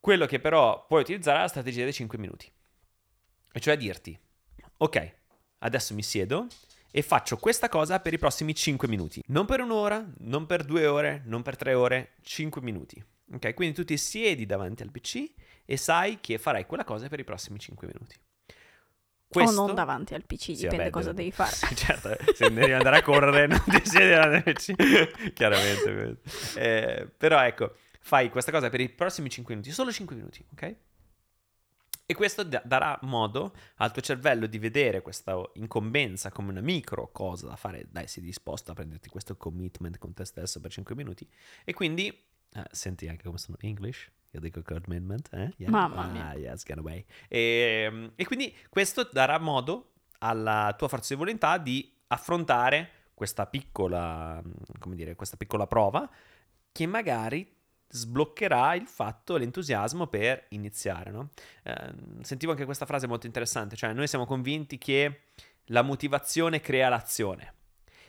Quello 0.00 0.26
che 0.26 0.40
però 0.40 0.86
puoi 0.88 1.02
utilizzare 1.02 1.38
è 1.38 1.42
la 1.42 1.46
strategia 1.48 1.84
dei 1.84 1.92
5 1.92 2.18
minuti. 2.18 2.50
E 3.52 3.60
cioè 3.60 3.76
dirti, 3.76 4.18
ok, 4.78 5.12
adesso 5.58 5.94
mi 5.94 6.02
siedo 6.02 6.48
e 6.98 7.02
faccio 7.02 7.36
questa 7.36 7.68
cosa 7.68 8.00
per 8.00 8.12
i 8.12 8.18
prossimi 8.18 8.56
5 8.56 8.88
minuti. 8.88 9.22
Non 9.28 9.46
per 9.46 9.60
un'ora, 9.60 10.04
non 10.22 10.46
per 10.46 10.64
due 10.64 10.84
ore, 10.84 11.22
non 11.26 11.42
per 11.42 11.54
tre 11.54 11.72
ore, 11.72 12.14
5 12.22 12.60
minuti. 12.60 13.00
Ok, 13.34 13.54
quindi 13.54 13.72
tu 13.72 13.84
ti 13.84 13.96
siedi 13.96 14.46
davanti 14.46 14.82
al 14.82 14.90
PC 14.90 15.32
e 15.64 15.76
sai 15.76 16.18
che 16.20 16.38
farai 16.38 16.66
quella 16.66 16.82
cosa 16.82 17.06
per 17.06 17.20
i 17.20 17.24
prossimi 17.24 17.60
5 17.60 17.86
minuti. 17.86 18.16
O 19.30 19.50
non 19.52 19.76
davanti 19.76 20.14
al 20.14 20.24
PC, 20.24 20.40
Sì, 20.40 20.52
dipende 20.54 20.76
vabbè, 20.76 20.90
cosa 20.90 21.12
devi 21.12 21.30
fare. 21.30 21.52
Sì, 21.68 21.76
certo, 21.76 22.16
se 22.34 22.50
devi 22.50 22.72
andare 22.72 22.96
a 22.96 23.02
correre 23.02 23.46
non 23.46 23.62
ti 23.64 23.80
siedi 23.84 24.10
davanti 24.10 24.48
al 24.48 24.54
PC, 24.54 25.30
chiaramente. 25.34 26.20
Eh, 26.56 27.08
però 27.16 27.40
ecco, 27.44 27.76
fai 28.00 28.28
questa 28.28 28.50
cosa 28.50 28.70
per 28.70 28.80
i 28.80 28.88
prossimi 28.88 29.30
5 29.30 29.54
minuti, 29.54 29.72
solo 29.72 29.92
5 29.92 30.16
minuti, 30.16 30.44
ok? 30.50 30.76
E 32.10 32.14
questo 32.14 32.42
da- 32.42 32.62
darà 32.64 32.98
modo 33.02 33.52
al 33.76 33.92
tuo 33.92 34.00
cervello 34.00 34.46
di 34.46 34.58
vedere 34.58 35.02
questa 35.02 35.38
incombenza 35.56 36.30
come 36.30 36.52
una 36.52 36.62
micro 36.62 37.12
cosa 37.12 37.48
da 37.48 37.56
fare. 37.56 37.86
Dai, 37.90 38.08
sei 38.08 38.22
disposto 38.22 38.70
a 38.70 38.74
prenderti 38.74 39.10
questo 39.10 39.36
commitment 39.36 39.98
con 39.98 40.14
te 40.14 40.24
stesso 40.24 40.58
per 40.58 40.70
5 40.70 40.94
minuti. 40.94 41.28
E 41.66 41.74
quindi, 41.74 42.08
eh, 42.08 42.64
senti 42.70 43.08
anche 43.08 43.24
come 43.24 43.36
sono 43.36 43.58
English. 43.60 44.10
Io 44.30 44.40
dico 44.40 44.62
commitment, 44.62 45.28
eh? 45.34 45.52
Yeah. 45.58 45.70
Mamma 45.70 46.06
mia. 46.06 46.28
Ah, 46.28 46.34
yes, 46.34 46.64
get 46.64 46.78
away. 46.78 47.04
E, 47.28 48.10
e 48.16 48.24
quindi 48.24 48.56
questo 48.70 49.06
darà 49.12 49.38
modo 49.38 49.92
alla 50.20 50.74
tua 50.78 50.88
forza 50.88 51.12
di 51.12 51.20
volontà 51.20 51.58
di 51.58 51.94
affrontare 52.06 52.90
questa 53.12 53.44
piccola, 53.44 54.42
come 54.78 54.96
dire, 54.96 55.14
questa 55.14 55.36
piccola 55.36 55.66
prova 55.66 56.08
che 56.72 56.86
magari 56.86 57.56
sbloccherà 57.88 58.74
il 58.74 58.86
fatto, 58.86 59.36
l'entusiasmo 59.36 60.06
per 60.06 60.46
iniziare, 60.50 61.10
no? 61.10 61.30
Eh, 61.62 61.92
sentivo 62.22 62.52
anche 62.52 62.64
questa 62.64 62.86
frase 62.86 63.06
molto 63.06 63.26
interessante, 63.26 63.76
cioè 63.76 63.92
noi 63.92 64.06
siamo 64.06 64.26
convinti 64.26 64.78
che 64.78 65.22
la 65.66 65.82
motivazione 65.82 66.60
crea 66.60 66.88
l'azione 66.88 67.54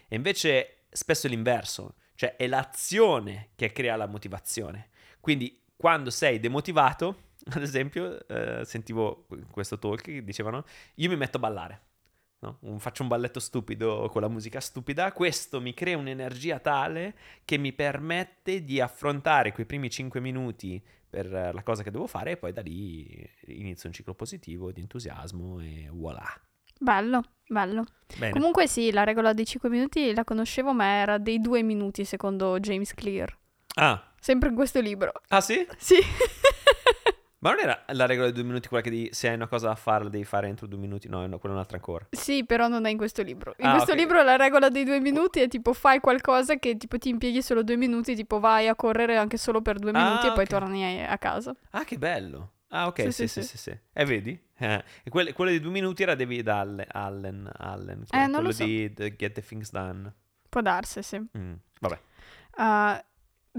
e 0.07 0.15
invece 0.15 0.85
spesso 0.89 1.27
è 1.27 1.29
l'inverso, 1.29 1.95
cioè 2.15 2.35
è 2.35 2.47
l'azione 2.47 3.49
che 3.55 3.71
crea 3.71 3.95
la 3.95 4.07
motivazione. 4.07 4.89
Quindi 5.19 5.61
quando 5.77 6.09
sei 6.09 6.39
demotivato, 6.39 7.27
ad 7.53 7.61
esempio, 7.61 8.27
eh, 8.27 8.65
sentivo 8.65 9.27
questo 9.51 9.77
talk 9.77 10.01
che 10.01 10.23
dicevano, 10.23 10.65
io 10.95 11.09
mi 11.09 11.15
metto 11.15 11.37
a 11.37 11.39
ballare. 11.39 11.81
No? 12.39 12.57
Un- 12.61 12.79
faccio 12.79 13.01
un 13.03 13.07
balletto 13.09 13.39
stupido 13.39 14.09
con 14.11 14.21
la 14.21 14.27
musica 14.27 14.59
stupida, 14.59 15.11
questo 15.11 15.59
mi 15.61 15.73
crea 15.73 15.97
un'energia 15.97 16.59
tale 16.59 17.15
che 17.45 17.57
mi 17.57 17.73
permette 17.73 18.63
di 18.63 18.79
affrontare 18.79 19.51
quei 19.51 19.65
primi 19.65 19.89
5 19.89 20.19
minuti 20.19 20.81
per 21.09 21.25
eh, 21.33 21.51
la 21.51 21.63
cosa 21.63 21.81
che 21.83 21.91
devo 21.91 22.05
fare 22.07 22.31
e 22.31 22.37
poi 22.37 22.51
da 22.53 22.61
lì 22.61 23.27
inizio 23.47 23.89
un 23.89 23.95
ciclo 23.95 24.13
positivo 24.13 24.71
di 24.71 24.81
entusiasmo 24.81 25.59
e 25.59 25.89
voilà. 25.91 26.25
Bello, 26.79 27.23
bello. 27.47 27.83
Bene. 28.17 28.31
Comunque 28.31 28.67
sì, 28.67 28.91
la 28.91 29.03
regola 29.03 29.33
dei 29.33 29.45
5 29.45 29.69
minuti 29.69 30.13
la 30.13 30.23
conoscevo, 30.23 30.71
ma 30.73 30.85
era 30.85 31.17
dei 31.17 31.41
2 31.41 31.61
minuti 31.63 32.05
secondo 32.05 32.59
James 32.59 32.93
Clear. 32.93 33.35
Ah, 33.75 34.03
Sempre 34.19 34.49
in 34.49 34.55
questo 34.55 34.79
libro. 34.81 35.11
ah 35.29 35.41
sì? 35.41 35.65
Sì. 35.77 35.95
Ma 37.41 37.51
non 37.51 37.59
era 37.61 37.83
la 37.93 38.05
regola 38.05 38.25
dei 38.25 38.33
due 38.35 38.43
minuti 38.43 38.67
quella 38.67 38.83
che 38.83 38.89
di, 38.89 39.09
se 39.13 39.29
hai 39.29 39.35
una 39.35 39.47
cosa 39.47 39.67
da 39.69 39.75
fare 39.75 40.03
la 40.03 40.09
devi 40.09 40.25
fare 40.25 40.47
entro 40.47 40.67
due 40.67 40.77
minuti? 40.77 41.07
No, 41.07 41.25
no 41.25 41.37
quella 41.39 41.55
è 41.55 41.57
un'altra 41.57 41.77
ancora. 41.77 42.05
sì, 42.11 42.43
però 42.43 42.67
non 42.67 42.85
è 42.85 42.89
in 42.89 42.97
questo 42.97 43.21
libro. 43.21 43.53
In 43.59 43.67
Ah, 43.67 43.71
questo 43.71 43.91
ok. 43.93 43.97
libro 43.97 44.21
la 44.23 44.35
regola 44.35 44.67
dei 44.69 44.83
2 44.83 44.99
minuti 44.99 45.39
è 45.39 45.47
tipo 45.47 45.71
fai 45.73 45.99
qualcosa 46.01 46.55
che 46.55 46.75
tipo 46.75 46.97
ti 46.97 47.07
impieghi 47.09 47.41
solo 47.41 47.63
2 47.63 47.77
minuti, 47.77 48.13
tipo 48.15 48.39
vai 48.39 48.67
a 48.67 48.75
correre 48.75 49.15
anche 49.15 49.37
solo 49.37 49.61
per 49.61 49.79
2 49.79 49.91
Ah, 49.91 50.03
minuti 50.03 50.27
e 50.27 50.31
poi 50.33 50.45
torni 50.47 51.05
a 51.05 51.17
casa. 51.17 51.55
Ah, 51.71 51.85
che 51.85 51.97
bello. 51.97 52.51
Ah, 52.71 52.87
ok, 52.87 53.01
sì, 53.03 53.11
Sì, 53.11 53.27
sì, 53.27 53.41
sì, 53.41 53.47
sì, 53.47 53.57
sì. 53.57 53.77
E 53.93 54.05
vedi? 54.05 54.39
Eh, 54.57 54.83
quelle, 55.09 55.31
quelle 55.33 55.51
di 55.51 55.59
due 55.61 55.71
minuti 55.71 56.03
era 56.03 56.15
David 56.15 56.47
Allen, 56.47 56.85
Allen, 56.91 57.49
Allen 57.57 58.03
Eh, 58.11 58.17
non 58.17 58.31
quello 58.31 58.47
lo 58.47 58.51
so. 58.51 58.63
di 58.65 58.93
The 58.93 59.15
Get 59.15 59.31
the 59.33 59.41
Things 59.41 59.71
Done. 59.71 60.13
Può 60.49 60.59
darsi, 60.61 61.01
sì. 61.01 61.17
Mm, 61.37 61.53
vabbè. 61.79 61.99
Uh, 62.57 63.03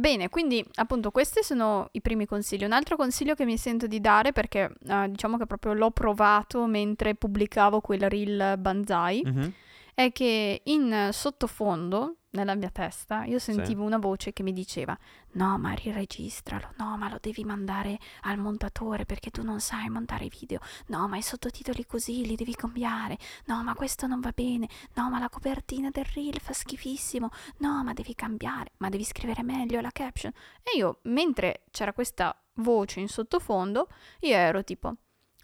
bene, 0.01 0.29
quindi 0.29 0.65
appunto 0.77 1.11
questi 1.11 1.43
sono 1.43 1.89
i 1.93 2.01
primi 2.01 2.27
consigli. 2.27 2.65
Un 2.65 2.73
altro 2.73 2.97
consiglio 2.97 3.35
che 3.35 3.45
mi 3.45 3.57
sento 3.57 3.87
di 3.87 4.01
dare, 4.01 4.33
perché 4.33 4.73
uh, 4.87 5.07
diciamo 5.09 5.37
che 5.37 5.47
proprio 5.47 5.75
l'ho 5.75 5.91
provato 5.91 6.67
mentre 6.67 7.15
pubblicavo 7.15 7.81
quel 7.81 8.09
reel 8.09 8.57
Banzai, 8.59 9.23
Mhm. 9.25 9.53
È 9.95 10.13
che 10.13 10.63
in 10.65 11.11
sottofondo, 11.13 12.17
nella 12.31 12.55
mia 12.55 12.71
testa, 12.71 13.25
io 13.25 13.39
sentivo 13.41 13.83
una 13.83 13.99
voce 13.99 14.33
che 14.33 14.45
mi 14.45 14.53
diceva 14.53 14.97
no 15.33 15.59
ma 15.59 15.73
riregistralo, 15.73 16.73
no 16.77 16.97
ma 16.97 17.09
lo 17.09 17.19
devi 17.21 17.45
mandare 17.45 17.99
al 18.23 18.39
montatore 18.39 19.05
perché 19.05 19.31
tu 19.31 19.43
non 19.43 19.61
sai 19.61 19.89
montare 19.89 20.27
i 20.27 20.29
video, 20.29 20.61
no 20.87 21.09
ma 21.09 21.17
i 21.17 21.23
sottotitoli 21.23 21.87
così 21.87 22.25
li 22.25 22.37
devi 22.37 22.55
cambiare, 22.55 23.19
no 23.47 23.63
ma 23.63 23.75
questo 23.75 24.07
non 24.07 24.21
va 24.21 24.31
bene, 24.33 24.69
no 24.95 25.11
ma 25.11 25.19
la 25.19 25.29
copertina 25.29 25.91
del 25.91 26.05
reel 26.15 26.39
fa 26.41 26.53
schifissimo, 26.53 27.31
no 27.59 27.83
ma 27.83 27.93
devi 27.93 28.15
cambiare, 28.15 28.73
ma 28.79 28.89
devi 28.89 29.05
scrivere 29.05 29.43
meglio 29.43 29.81
la 29.81 29.91
caption. 29.91 30.33
E 30.63 30.77
io, 30.77 31.01
mentre 31.05 31.65
c'era 31.71 31.93
questa 31.93 32.41
voce 32.55 33.01
in 33.01 33.09
sottofondo, 33.09 33.89
io 34.21 34.37
ero 34.37 34.63
tipo 34.63 34.95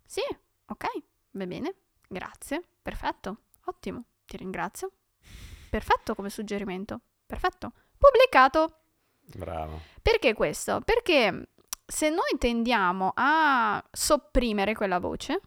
sì, 0.04 0.20
ok, 0.66 0.84
va 1.32 1.46
bene, 1.46 1.74
grazie, 2.08 2.62
perfetto, 2.80 3.38
ottimo, 3.64 4.04
ti 4.26 4.36
ringrazio. 4.36 4.90
Perfetto 5.70 6.14
come 6.14 6.30
suggerimento. 6.30 7.00
Perfetto. 7.24 7.72
Pubblicato. 7.96 8.80
Bravo. 9.34 9.80
Perché 10.02 10.34
questo? 10.34 10.80
Perché 10.84 11.48
se 11.84 12.10
noi 12.10 12.36
tendiamo 12.38 13.12
a 13.14 13.82
sopprimere 13.90 14.74
quella 14.74 14.98
voce, 14.98 15.40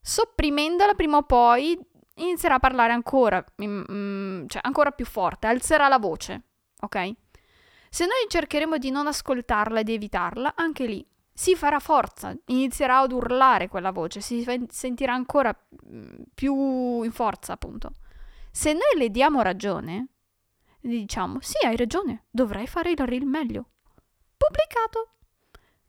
sopprimendola 0.00 0.94
prima 0.94 1.18
o 1.18 1.22
poi 1.22 1.78
inizierà 2.16 2.56
a 2.56 2.60
parlare 2.60 2.92
ancora, 2.92 3.44
mm, 3.62 3.82
mm, 3.90 4.46
cioè 4.48 4.60
ancora 4.64 4.90
più 4.90 5.06
forte, 5.06 5.46
alzerà 5.46 5.88
la 5.88 5.98
voce, 5.98 6.42
ok? 6.80 7.10
Se 7.88 8.04
noi 8.04 8.26
cercheremo 8.28 8.78
di 8.78 8.90
non 8.90 9.06
ascoltarla 9.06 9.80
e 9.80 9.84
di 9.84 9.94
evitarla, 9.94 10.52
anche 10.54 10.86
lì 10.86 11.04
si 11.40 11.56
farà 11.56 11.78
forza, 11.78 12.36
inizierà 12.48 12.98
ad 12.98 13.12
urlare 13.12 13.68
quella 13.68 13.92
voce, 13.92 14.20
si 14.20 14.44
sentirà 14.68 15.14
ancora 15.14 15.50
mm, 15.90 16.24
più 16.34 17.00
in 17.02 17.10
forza, 17.12 17.54
appunto. 17.54 17.92
Se 18.50 18.74
noi 18.74 18.98
le 18.98 19.08
diamo 19.08 19.40
ragione, 19.40 20.08
le 20.80 20.90
diciamo, 20.90 21.38
sì, 21.40 21.64
hai 21.64 21.76
ragione, 21.76 22.26
dovrei 22.28 22.66
fare 22.66 22.90
il 22.90 22.98
reel 22.98 23.24
meglio. 23.24 23.70
Pubblicato. 24.36 25.12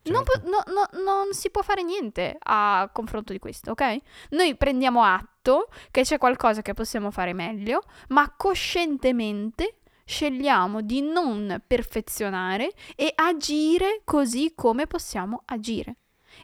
Non, 0.03 0.24
Certo. 0.24 0.39
po- 0.39 0.50
no- 0.50 0.63
no- 0.74 1.03
non 1.03 1.34
si 1.34 1.50
può 1.51 1.62
fare 1.62 1.84
niente 1.84 2.38
a 2.39 2.89
confronto 2.93 3.34
di 3.34 3.39
questo, 3.39 3.72
ok? 3.72 3.98
Noi 4.29 4.55
prendiamo 4.55 5.03
atto 5.03 5.67
che 5.91 6.03
c'è 6.03 6.17
qualcosa 6.17 6.62
che 6.62 6.74
possiamo 6.74 7.12
fare 7.12 7.34
meglio, 7.34 7.84
ma 8.08 8.34
coscientemente 8.38 9.80
scegliamo 10.12 10.82
di 10.82 11.01
non 11.01 11.62
perfezionare 11.65 12.74
e 12.96 13.13
agire 13.15 14.01
così 14.03 14.51
come 14.53 14.86
possiamo 14.86 15.44
agire. 15.46 15.96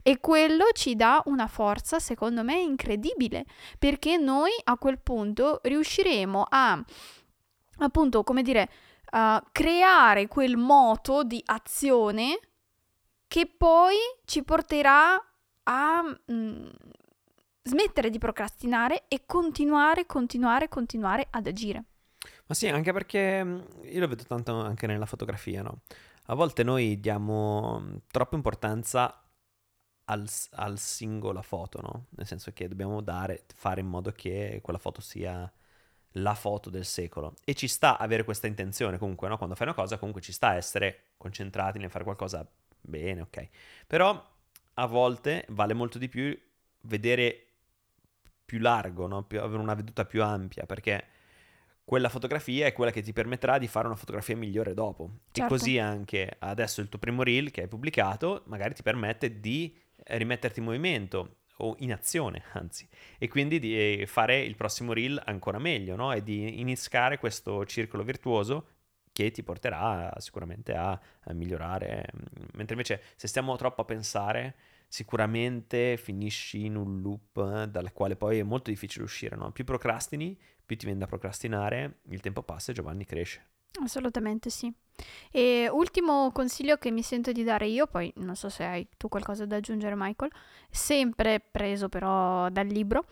E 0.01 0.19
quello 0.19 0.65
ci 0.73 0.95
dà 0.95 1.21
una 1.25 1.47
forza, 1.47 1.99
secondo 1.99 2.43
me, 2.43 2.59
incredibile, 2.61 3.45
perché 3.77 4.17
noi 4.17 4.51
a 4.63 4.77
quel 4.77 4.99
punto 4.99 5.59
riusciremo 5.63 6.45
a, 6.47 6.81
appunto, 7.79 8.23
come 8.23 8.41
dire, 8.41 8.69
a 9.11 9.43
creare 9.51 10.27
quel 10.27 10.55
moto 10.57 11.23
di 11.23 11.41
azione 11.45 12.39
che 13.27 13.47
poi 13.47 13.95
ci 14.25 14.43
porterà 14.43 15.21
a 15.63 16.03
mm, 16.31 16.67
smettere 17.63 18.09
di 18.09 18.17
procrastinare 18.17 19.05
e 19.09 19.23
continuare, 19.25 20.05
continuare, 20.05 20.69
continuare 20.69 21.27
ad 21.29 21.47
agire. 21.47 21.83
Ma 22.47 22.55
sì, 22.55 22.67
anche 22.67 22.93
perché 22.93 23.43
mh, 23.43 23.65
io 23.83 23.99
lo 23.99 24.07
vedo 24.07 24.23
tanto 24.23 24.59
anche 24.61 24.87
nella 24.87 25.05
fotografia, 25.05 25.61
no? 25.61 25.81
A 26.27 26.35
volte 26.35 26.63
noi 26.63 26.99
diamo 26.99 27.79
mh, 27.79 28.01
troppa 28.11 28.35
importanza 28.35 29.21
al, 30.05 30.27
al 30.51 30.79
singola 30.79 31.41
foto, 31.41 31.81
no? 31.81 32.05
Nel 32.11 32.25
senso 32.27 32.51
che 32.53 32.67
dobbiamo 32.67 33.01
dare, 33.01 33.43
fare 33.53 33.81
in 33.81 33.87
modo 33.87 34.11
che 34.11 34.59
quella 34.63 34.79
foto 34.79 35.01
sia 35.01 35.51
la 36.13 36.33
foto 36.35 36.69
del 36.69 36.85
secolo. 36.85 37.33
E 37.45 37.53
ci 37.53 37.67
sta 37.67 37.97
avere 37.97 38.23
questa 38.23 38.47
intenzione 38.47 38.97
comunque, 38.97 39.27
no? 39.27 39.37
Quando 39.37 39.55
fai 39.55 39.67
una 39.67 39.75
cosa, 39.75 39.97
comunque 39.97 40.21
ci 40.21 40.31
sta 40.31 40.55
essere 40.55 41.11
concentrati 41.17 41.79
nel 41.79 41.89
fare 41.91 42.03
qualcosa 42.05 42.47
bene, 42.81 43.21
ok? 43.21 43.49
Però 43.87 44.25
a 44.75 44.85
volte 44.85 45.45
vale 45.49 45.73
molto 45.73 45.97
di 45.97 46.07
più 46.09 46.37
vedere 46.83 47.41
più 48.45 48.59
largo, 48.59 49.07
no? 49.07 49.23
Più- 49.23 49.41
avere 49.41 49.61
una 49.61 49.73
veduta 49.73 50.05
più 50.05 50.23
ampia, 50.23 50.65
perché 50.65 51.05
quella 51.87 52.09
fotografia 52.09 52.65
è 52.65 52.73
quella 52.73 52.91
che 52.91 53.01
ti 53.01 53.13
permetterà 53.13 53.57
di 53.57 53.69
fare 53.69 53.87
una 53.87 53.95
fotografia 53.95 54.35
migliore 54.35 54.73
dopo. 54.73 55.09
E 55.29 55.35
Certo. 55.35 55.53
così 55.53 55.79
anche 55.79 56.35
adesso 56.39 56.81
il 56.81 56.89
tuo 56.89 56.99
primo 56.99 57.23
reel 57.23 57.49
che 57.49 57.61
hai 57.61 57.69
pubblicato 57.69 58.43
magari 58.47 58.73
ti 58.73 58.83
permette 58.83 59.39
di 59.39 59.73
eh, 60.03 60.17
rimetterti 60.17 60.59
in 60.59 60.65
movimento 60.65 61.37
o 61.59 61.77
in 61.79 61.93
azione, 61.93 62.43
anzi, 62.59 62.85
e 63.17 63.29
quindi 63.29 63.59
di 63.59 64.01
eh, 64.01 64.05
fare 64.05 64.37
il 64.41 64.57
prossimo 64.57 64.91
reel 64.91 65.21
ancora 65.27 65.59
meglio, 65.59 65.95
no? 65.95 66.11
E 66.11 66.21
di 66.23 66.59
innescare 66.59 67.19
questo 67.19 67.65
circolo 67.65 68.03
virtuoso 68.03 68.67
che 69.13 69.31
ti 69.31 69.41
porterà 69.41 70.13
sicuramente 70.17 70.73
a, 70.73 70.89
a 70.91 71.33
migliorare. 71.33 72.05
Mentre 72.55 72.73
invece 72.73 73.01
se 73.15 73.29
stiamo 73.29 73.55
troppo 73.55 73.79
a 73.79 73.85
pensare, 73.85 74.55
sicuramente 74.89 75.95
finisci 75.95 76.65
in 76.65 76.75
un 76.75 77.01
loop 77.01 77.37
eh, 77.37 77.67
dal 77.69 77.93
quale 77.93 78.17
poi 78.17 78.39
è 78.39 78.43
molto 78.43 78.71
difficile 78.71 79.05
uscire, 79.05 79.37
no? 79.37 79.51
Più 79.51 79.63
procrastini, 79.63 80.37
più 80.67 80.77
ti 80.77 80.85
viene 80.85 80.99
da 80.99 81.07
procrastinare, 81.07 82.01
il 82.09 82.19
tempo 82.19 82.43
passa 82.43 82.71
e 82.71 82.75
Giovanni 82.75 83.05
cresce. 83.05 83.51
Assolutamente 83.81 84.49
sì. 84.49 84.71
E 85.31 85.69
ultimo 85.71 86.31
consiglio 86.31 86.77
che 86.77 86.91
mi 86.91 87.01
sento 87.01 87.31
di 87.31 87.43
dare 87.43 87.67
io, 87.67 87.87
poi 87.87 88.11
non 88.17 88.35
so 88.35 88.49
se 88.49 88.63
hai 88.63 88.87
tu 88.97 89.07
qualcosa 89.07 89.45
da 89.45 89.55
aggiungere 89.55 89.95
Michael, 89.95 90.31
sempre 90.69 91.39
preso 91.39 91.87
però 91.87 92.49
dal 92.49 92.67
libro, 92.67 93.05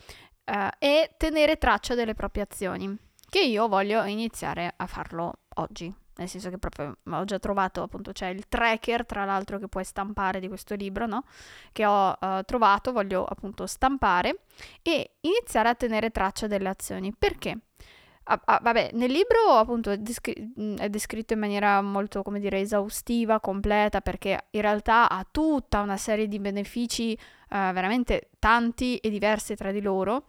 eh, 0.44 0.70
è 0.78 1.16
tenere 1.18 1.58
traccia 1.58 1.96
delle 1.96 2.14
proprie 2.14 2.44
azioni, 2.44 2.94
che 3.30 3.44
io 3.44 3.68
voglio 3.68 4.04
iniziare 4.04 4.74
a 4.76 4.86
farlo 4.86 5.40
oggi. 5.56 5.94
Nel 6.18 6.30
senso 6.30 6.50
che 6.50 6.58
proprio 6.58 6.98
ho 7.10 7.26
già 7.26 7.40
trovato, 7.40 7.84
appunto, 7.84 8.12
c'è 8.12 8.28
il 8.28 8.48
tracker, 8.48 9.06
tra 9.06 9.26
l'altro, 9.26 9.60
che 9.60 9.68
puoi 9.68 9.84
stampare 9.84 10.40
di 10.40 10.48
questo 10.48 10.74
libro, 10.76 11.06
no? 11.06 11.26
Che 11.72 11.86
ho 11.86 12.18
eh, 12.20 12.44
trovato, 12.46 12.94
voglio 12.94 13.26
appunto 13.26 13.68
stampare 13.68 14.42
e 14.82 15.16
iniziare 15.22 15.70
a 15.70 15.76
tenere 15.76 16.12
traccia 16.12 16.48
delle 16.48 16.70
azioni. 16.70 17.14
Perché? 17.18 17.58
Ah, 18.28 18.42
ah, 18.44 18.60
vabbè, 18.62 18.92
nel 18.94 19.12
libro 19.12 19.52
appunto 19.52 19.92
è, 19.92 19.98
descri- 19.98 20.52
è 20.78 20.90
descritto 20.90 21.34
in 21.34 21.40
maniera 21.40 21.80
molto, 21.82 22.24
come 22.24 22.40
dire, 22.40 22.60
esaustiva, 22.60 23.40
completa, 23.40 24.02
perché 24.02 24.46
in 24.52 24.62
realtà 24.62 25.10
ha 25.10 25.26
tutta 25.30 25.82
una 25.82 25.98
serie 25.98 26.28
di 26.28 26.40
benefici 26.40 27.14
eh, 27.14 27.18
veramente 27.48 28.30
tanti 28.40 28.98
e 28.98 29.12
diversi 29.12 29.56
tra 29.56 29.72
di 29.72 29.80
loro 29.80 30.26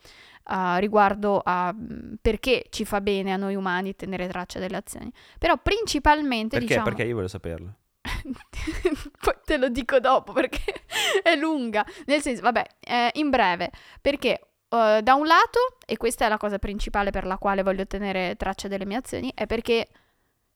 eh, 0.48 0.78
riguardo 0.78 1.40
a 1.42 1.74
perché 2.20 2.66
ci 2.68 2.84
fa 2.84 3.00
bene 3.00 3.32
a 3.32 3.36
noi 3.36 3.54
umani 3.54 3.96
tenere 3.96 4.28
traccia 4.28 4.58
delle 4.58 4.76
azioni. 4.76 5.10
Però 5.38 5.56
principalmente, 5.56 6.58
Perché? 6.58 6.66
diciamo... 6.66 6.84
Perché 6.84 7.04
io 7.04 7.14
voglio 7.14 7.28
saperlo. 7.28 7.74
Poi 9.20 9.34
te 9.44 9.56
lo 9.56 9.68
dico 9.68 9.98
dopo 10.00 10.32
perché 10.32 10.82
è 11.22 11.34
lunga. 11.34 11.84
Nel 12.04 12.20
senso, 12.20 12.42
vabbè, 12.42 12.64
eh, 12.80 13.10
in 13.14 13.30
breve, 13.30 13.70
perché 14.00 14.40
eh, 14.68 15.00
da 15.02 15.14
un 15.14 15.26
lato, 15.26 15.78
e 15.86 15.96
questa 15.96 16.26
è 16.26 16.28
la 16.28 16.38
cosa 16.38 16.58
principale 16.58 17.10
per 17.10 17.24
la 17.24 17.38
quale 17.38 17.62
voglio 17.62 17.86
tenere 17.86 18.36
traccia 18.36 18.68
delle 18.68 18.86
mie 18.86 18.98
azioni, 18.98 19.32
è 19.34 19.46
perché, 19.46 19.88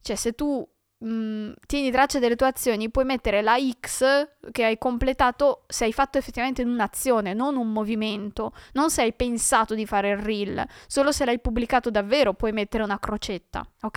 cioè, 0.01 0.17
se 0.17 0.33
tu 0.33 0.67
mh, 1.01 1.53
tieni 1.67 1.91
traccia 1.91 2.19
delle 2.19 2.37
tue 2.37 2.47
azioni, 2.47 2.91
puoi 2.91 3.05
mettere 3.05 3.43
la 3.43 3.57
X 3.59 4.29
che 4.53 4.65
hai 4.65 4.79
completato 4.79 5.65
se 5.67 5.85
hai 5.85 5.93
fatto 5.93 6.19
effettivamente 6.19 6.63
un'azione, 6.63 7.35
non 7.35 7.57
un 7.57 7.73
movimento, 7.73 8.53
non 8.73 8.91
se 8.91 9.03
hai 9.03 9.13
pensato 9.13 9.75
di 9.75 9.87
fare 9.87 10.11
il 10.11 10.19
reel, 10.19 10.65
solo 10.87 11.13
se 11.13 11.25
l'hai 11.25 11.41
pubblicato 11.41 11.91
davvero 11.91 12.35
puoi 12.35 12.53
mettere 12.53 12.83
una 12.83 12.99
crocetta, 12.99 13.67
ok? 13.83 13.97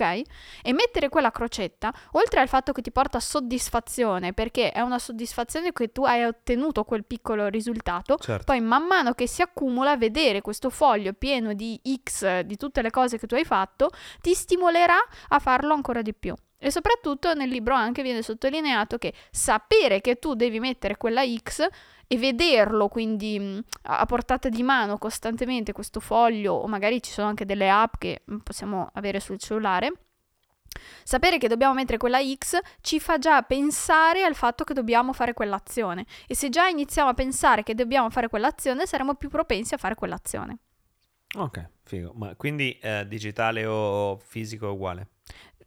E 0.62 0.72
mettere 0.72 1.08
quella 1.08 1.30
crocetta, 1.30 1.92
oltre 2.12 2.40
al 2.40 2.48
fatto 2.48 2.72
che 2.72 2.82
ti 2.82 2.90
porta 2.90 3.20
soddisfazione, 3.20 4.32
perché 4.32 4.72
è 4.72 4.80
una 4.80 4.98
soddisfazione 4.98 5.72
che 5.72 5.92
tu 5.92 6.04
hai 6.04 6.24
ottenuto 6.24 6.84
quel 6.84 7.04
piccolo 7.04 7.48
risultato, 7.48 8.16
Certo. 8.16 8.44
poi 8.44 8.60
man 8.60 8.84
mano 8.86 9.12
che 9.12 9.26
si 9.26 9.42
accumula, 9.42 9.96
vedere 9.96 10.40
questo 10.40 10.70
foglio 10.70 11.12
pieno 11.12 11.52
di 11.52 11.80
X 12.02 12.40
di 12.40 12.56
tutte 12.56 12.82
le 12.82 12.90
cose 12.90 13.18
che 13.18 13.26
tu 13.26 13.34
hai 13.34 13.44
fatto, 13.44 13.90
ti 14.20 14.34
stimolerà 14.34 14.96
a 15.28 15.38
farlo 15.38 15.74
ancora 15.74 16.02
di 16.02 16.14
più. 16.14 16.34
E 16.64 16.70
soprattutto 16.70 17.34
nel 17.34 17.50
libro 17.50 17.74
anche 17.74 18.02
viene 18.02 18.22
sottolineato 18.22 18.96
che 18.96 19.12
sapere 19.30 20.00
che 20.00 20.18
tu 20.18 20.32
devi 20.32 20.60
mettere 20.60 20.96
quella 20.96 21.22
X 21.22 21.68
e 22.06 22.16
vederlo 22.16 22.88
quindi 22.88 23.62
a 23.82 24.06
portata 24.06 24.48
di 24.48 24.62
mano 24.62 24.96
costantemente 24.96 25.72
questo 25.72 26.00
foglio 26.00 26.54
o 26.54 26.66
magari 26.66 27.02
ci 27.02 27.10
sono 27.10 27.28
anche 27.28 27.44
delle 27.44 27.68
app 27.68 27.96
che 27.98 28.22
possiamo 28.42 28.88
avere 28.94 29.20
sul 29.20 29.38
cellulare 29.38 29.92
Sapere 31.02 31.36
che 31.36 31.48
dobbiamo 31.48 31.74
mettere 31.74 31.98
quella 31.98 32.18
X 32.20 32.58
ci 32.80 32.98
fa 32.98 33.18
già 33.18 33.42
pensare 33.42 34.24
al 34.24 34.34
fatto 34.34 34.64
che 34.64 34.72
dobbiamo 34.72 35.12
fare 35.12 35.34
quell'azione 35.34 36.06
e 36.26 36.34
se 36.34 36.48
già 36.48 36.66
iniziamo 36.66 37.10
a 37.10 37.14
pensare 37.14 37.62
che 37.62 37.74
dobbiamo 37.74 38.08
fare 38.08 38.28
quell'azione 38.28 38.86
saremo 38.86 39.16
più 39.16 39.28
propensi 39.28 39.74
a 39.74 39.76
fare 39.76 39.94
quell'azione. 39.94 40.58
Ok, 41.36 41.68
figo. 41.82 42.12
Ma 42.14 42.34
quindi 42.36 42.78
eh, 42.80 43.04
digitale 43.06 43.66
o 43.66 44.16
fisico 44.16 44.66
è 44.66 44.70
uguale? 44.70 45.08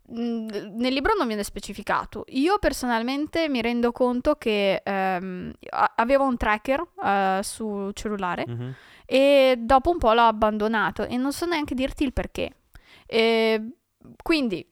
Mm, 0.09 0.47
Nel 0.77 0.93
libro 0.93 1.13
non 1.17 1.27
viene 1.27 1.43
specificato. 1.43 2.23
Io 2.29 2.59
personalmente 2.59 3.49
mi 3.49 3.61
rendo 3.61 3.91
conto 3.91 4.35
che 4.35 4.81
ehm, 4.83 5.51
avevo 5.95 6.23
un 6.23 6.37
tracker 6.37 6.81
eh, 7.03 7.39
sul 7.43 7.93
cellulare 7.93 8.45
Mhm. 8.47 8.73
e 9.05 9.55
dopo 9.59 9.89
un 9.91 9.97
po' 9.97 10.13
l'ho 10.13 10.21
abbandonato 10.21 11.05
e 11.05 11.17
non 11.17 11.33
so 11.33 11.45
neanche 11.45 11.75
dirti 11.75 12.03
il 12.05 12.13
perché. 12.13 12.55
E 13.05 13.71
quindi 14.23 14.65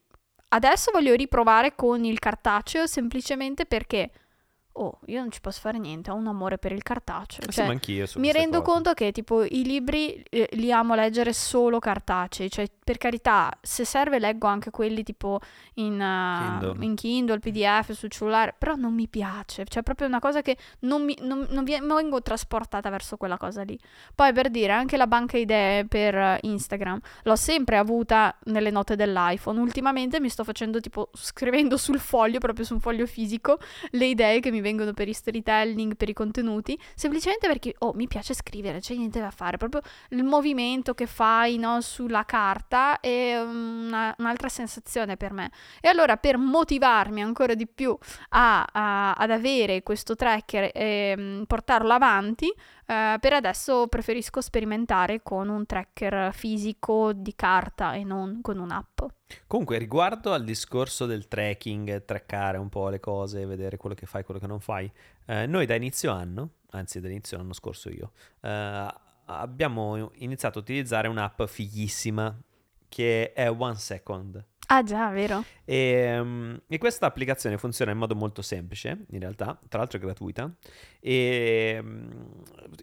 adesso 0.50 0.92
voglio 0.94 1.14
riprovare 1.16 1.76
con 1.76 2.06
il 2.06 2.20
cartaceo 2.20 2.86
semplicemente 2.88 3.66
perché, 3.66 4.12
oh, 4.78 5.00
io 5.06 5.20
non 5.20 5.32
ci 5.32 5.42
posso 5.42 5.60
fare 5.60 5.78
niente, 5.78 6.12
ho 6.12 6.16
un 6.16 6.28
amore 6.28 6.58
per 6.58 6.72
il 6.72 6.84
cartaceo. 6.84 7.44
Sì, 7.48 7.52
Cioè, 7.52 7.66
ma 7.66 7.72
anch'io 7.72 8.06
mi 8.16 8.32
rendo 8.32 8.62
cose. 8.62 8.72
conto 8.72 8.94
che 8.94 9.12
tipo 9.12 9.44
i 9.44 9.64
libri 9.64 10.24
eh, 10.30 10.50
li 10.54 10.72
amo 10.72 10.96
leggere 10.96 11.34
solo 11.34 11.80
cartacei, 11.80 12.50
cioè 12.50 12.68
per 12.84 12.98
carità, 12.98 13.52
se 13.62 13.86
serve 13.86 14.20
leggo 14.20 14.48
anche 14.48 14.72
quelli 14.72 15.04
tipo 15.04 15.40
in, 15.76 15.94
uh, 15.94 16.60
Kindle. 16.60 16.86
in 16.86 16.96
Kindle, 16.96 17.40
PDF, 17.40 17.92
sul 17.92 18.10
cellulare, 18.10 18.54
però 18.58 18.76
non 18.76 18.94
mi 18.94 19.08
piace, 19.08 19.66
cioè 19.66 19.84
proprio 19.84 20.08
una 20.08 20.20
cosa 20.20 20.42
che 20.42 20.58
non, 20.80 21.04
mi, 21.04 21.18
non, 21.22 21.48
non 21.50 21.64
vengo 21.64 22.22
trasportata 22.22 22.90
verso 22.90 23.18
quella 23.18 23.38
cosa 23.38 23.64
lì. 23.64 23.80
Poi 24.14 24.34
per 24.34 24.50
dire, 24.50 24.74
anche 24.74 24.98
la 24.98 25.08
banca 25.08 25.38
idee 25.38 25.86
per 25.86 26.16
eh, 26.16 26.40
Instagram 26.42 27.00
l'ho 27.24 27.36
sempre 27.36 27.78
avuta 27.78 28.36
nelle 28.46 28.72
note 28.72 28.96
dell'iPhone, 28.96 29.60
ultimamente 29.60 30.20
mi 30.20 30.30
sto 30.30 30.44
facendo 30.44 30.80
tipo 30.80 31.10
scrivendo 31.14 31.78
sul 31.78 32.00
foglio, 32.00 32.40
proprio 32.40 32.66
su 32.66 32.74
un 32.74 32.80
foglio 32.80 33.06
fisico, 33.06 33.58
le 33.92 34.06
idee 34.06 34.40
che 34.40 34.52
mi 34.52 34.62
vengono 34.66 34.94
per 34.94 35.08
i 35.08 35.14
storytelling, 35.14 35.96
per 35.96 36.10
i 36.10 36.14
contenuti, 36.14 36.78
semplicemente 36.96 37.48
perché, 37.48 37.76
oh, 37.80 37.94
mi 37.94 38.08
piace 38.08 38.34
scrivere, 38.34 38.80
c'è 38.80 38.96
niente 38.96 39.20
da 39.20 39.30
fare, 39.30 39.58
proprio 39.58 39.82
il 40.10 40.24
movimento 40.24 40.94
che 40.96 41.06
fai 41.06 41.58
no, 41.58 41.80
sulla 41.82 42.26
carta 42.26 43.00
è 43.00 43.40
una- 43.40 44.14
un'altra 44.18 44.50
sensazione 44.50 45.18
per 45.18 45.32
me. 45.34 45.52
E 45.80 45.88
allora 45.88 46.18
per 46.18 46.38
motivarmi 46.38 47.22
ancora 47.22 47.54
di 47.54 47.68
più 47.68 47.96
a- 48.30 48.66
a- 48.72 49.12
ad 49.14 49.30
avere 49.32 49.84
questo 49.84 50.16
tracker 50.16 50.72
e 50.74 51.14
mm, 51.16 51.44
portarlo 51.44 51.94
avanti, 51.94 52.52
eh, 52.86 53.18
per 53.20 53.34
adesso 53.34 53.88
preferisco 53.88 54.42
sperimentare 54.42 55.22
con 55.24 55.50
un 55.50 55.66
tracker 55.66 56.34
fisico 56.34 57.14
di 57.14 57.34
carta 57.36 57.94
e 57.94 58.04
non 58.04 58.42
con 58.42 58.60
un'app. 58.60 59.02
Comunque, 59.48 59.78
riguardo 59.78 60.34
al 60.34 60.44
discorso 60.44 61.06
del 61.06 61.28
tracking, 61.28 62.06
traccare 62.06 62.58
un 62.58 62.70
po' 62.70 62.90
le 62.90 63.00
cose, 63.00 63.46
vedere 63.46 63.78
quello 63.78 63.96
che 63.96 64.06
fai, 64.06 64.24
quello 64.24 64.40
che 64.40 64.48
non 64.48 64.60
fai, 64.60 64.92
eh, 65.26 65.48
noi 65.48 65.66
da 65.66 65.76
inizio 65.76 66.12
anno, 66.12 66.50
anzi 66.72 67.00
dall'inizio 67.00 67.38
dell'anno 67.38 67.54
scorso 67.54 67.90
io, 67.90 68.12
eh, 68.42 68.88
abbiamo 69.26 70.12
iniziato 70.16 70.60
a 70.60 70.62
utilizzare 70.62 71.08
un'app 71.08 71.44
fighissima 71.44 72.38
che 72.88 73.34
è 73.34 73.50
One 73.50 73.76
Second. 73.76 74.46
Ah 74.76 74.84
già, 74.84 75.10
vero? 75.10 75.46
E, 75.64 76.22
mm, 76.22 76.56
e 76.68 76.78
questa 76.78 77.06
applicazione 77.06 77.58
funziona 77.58 77.92
in 77.92 77.98
modo 77.98 78.14
molto 78.14 78.42
semplice, 78.42 79.06
in 79.12 79.20
realtà, 79.20 79.58
tra 79.70 79.80
l'altro 79.80 79.98
è 79.98 80.02
gratuita, 80.02 80.54
e 81.00 81.80
mm, 81.82 82.10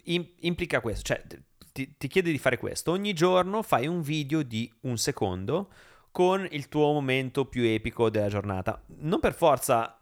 im- 0.05 0.29
implica 0.39 0.81
questo, 0.81 1.03
cioè 1.03 1.23
ti, 1.71 1.95
ti 1.95 2.07
chiede 2.07 2.31
di 2.31 2.39
fare 2.39 2.57
questo. 2.57 2.91
Ogni 2.91 3.13
giorno 3.13 3.61
fai 3.61 3.85
un 3.85 4.01
video 4.01 4.41
di 4.41 4.71
un 4.81 4.97
secondo 4.97 5.69
con 6.09 6.47
il 6.49 6.67
tuo 6.67 6.91
momento 6.93 7.45
più 7.45 7.63
epico 7.63 8.09
della 8.09 8.27
giornata. 8.27 8.81
Non 8.99 9.19
per 9.19 9.35
forza 9.35 9.99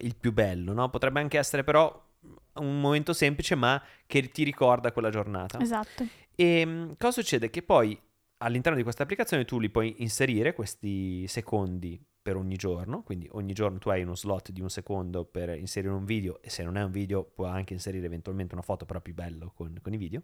il 0.00 0.16
più 0.16 0.34
bello, 0.34 0.74
no? 0.74 0.90
Potrebbe 0.90 1.20
anche 1.20 1.38
essere 1.38 1.64
però 1.64 2.06
un 2.54 2.80
momento 2.80 3.14
semplice 3.14 3.54
ma 3.54 3.82
che 4.06 4.28
ti 4.28 4.42
ricorda 4.42 4.92
quella 4.92 5.08
giornata. 5.08 5.58
Esatto. 5.60 6.06
E 6.34 6.66
mm, 6.66 6.92
cosa 6.98 7.22
succede? 7.22 7.48
Che 7.48 7.62
poi 7.62 7.98
all'interno 8.38 8.76
di 8.76 8.82
questa 8.82 9.02
applicazione 9.02 9.44
tu 9.44 9.58
li 9.58 9.70
puoi 9.70 9.96
inserire 9.98 10.52
questi 10.52 11.26
secondi 11.28 12.00
per 12.20 12.36
ogni 12.36 12.56
giorno, 12.56 13.02
quindi 13.02 13.28
ogni 13.32 13.52
giorno 13.52 13.78
tu 13.78 13.88
hai 13.88 14.02
uno 14.02 14.14
slot 14.14 14.50
di 14.50 14.60
un 14.60 14.68
secondo 14.68 15.24
per 15.24 15.56
inserire 15.56 15.92
un 15.92 16.04
video 16.04 16.42
e 16.42 16.50
se 16.50 16.62
non 16.62 16.76
è 16.76 16.82
un 16.82 16.90
video 16.90 17.24
puoi 17.24 17.48
anche 17.48 17.72
inserire 17.72 18.06
eventualmente 18.06 18.54
una 18.54 18.62
foto 18.62 18.84
però 18.84 19.00
più 19.00 19.14
bello 19.14 19.52
con, 19.54 19.78
con 19.80 19.92
i 19.92 19.96
video. 19.96 20.22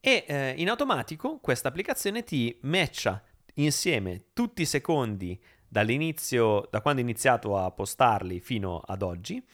E 0.00 0.24
eh, 0.28 0.54
in 0.56 0.68
automatico 0.68 1.38
questa 1.38 1.68
applicazione 1.68 2.22
ti 2.22 2.56
matcha 2.62 3.22
insieme 3.54 4.26
tutti 4.32 4.62
i 4.62 4.66
secondi 4.66 5.40
dall'inizio, 5.66 6.68
da 6.70 6.80
quando 6.80 7.00
hai 7.00 7.06
iniziato 7.08 7.58
a 7.58 7.70
postarli 7.72 8.38
fino 8.40 8.78
ad 8.78 9.02
oggi 9.02 9.44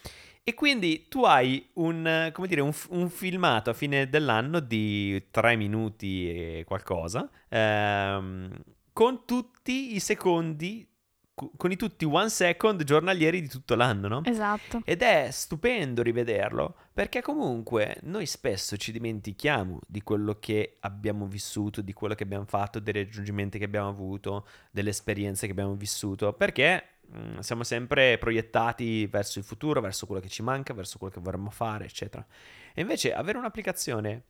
e 0.46 0.52
quindi 0.52 1.06
tu 1.08 1.24
hai 1.24 1.70
un, 1.74 2.30
dire, 2.46 2.60
un, 2.60 2.72
un, 2.90 3.08
filmato 3.08 3.70
a 3.70 3.72
fine 3.72 4.10
dell'anno 4.10 4.60
di 4.60 5.28
3 5.30 5.56
minuti 5.56 6.28
e 6.28 6.64
qualcosa, 6.66 7.30
ehm, 7.48 8.50
con 8.92 9.24
tutti 9.24 9.94
i 9.94 10.00
secondi, 10.00 10.86
con 11.32 11.72
i 11.72 11.76
tutti 11.76 12.04
one 12.04 12.28
second 12.28 12.84
giornalieri 12.84 13.40
di 13.40 13.48
tutto 13.48 13.74
l'anno, 13.74 14.06
no? 14.06 14.20
Esatto. 14.22 14.82
Ed 14.84 15.00
è 15.00 15.30
stupendo 15.30 16.02
rivederlo, 16.02 16.76
perché 16.92 17.22
comunque 17.22 17.96
noi 18.02 18.26
spesso 18.26 18.76
ci 18.76 18.92
dimentichiamo 18.92 19.80
di 19.88 20.02
quello 20.02 20.38
che 20.40 20.76
abbiamo 20.80 21.26
vissuto, 21.26 21.80
di 21.80 21.94
quello 21.94 22.14
che 22.14 22.24
abbiamo 22.24 22.44
fatto, 22.44 22.80
dei 22.80 22.92
raggiungimenti 22.92 23.58
che 23.58 23.64
abbiamo 23.64 23.88
avuto, 23.88 24.46
delle 24.70 24.90
esperienze 24.90 25.46
che 25.46 25.52
abbiamo 25.52 25.74
vissuto, 25.74 26.34
perché 26.34 26.88
Mm, 27.16 27.38
siamo 27.38 27.62
sempre 27.64 28.18
proiettati 28.18 29.06
verso 29.06 29.38
il 29.38 29.44
futuro, 29.44 29.80
verso 29.80 30.06
quello 30.06 30.20
che 30.20 30.28
ci 30.28 30.42
manca, 30.42 30.74
verso 30.74 30.98
quello 30.98 31.12
che 31.12 31.20
vorremmo 31.20 31.50
fare, 31.50 31.84
eccetera. 31.84 32.24
E 32.72 32.80
invece 32.80 33.14
avere 33.14 33.38
un'applicazione 33.38 34.22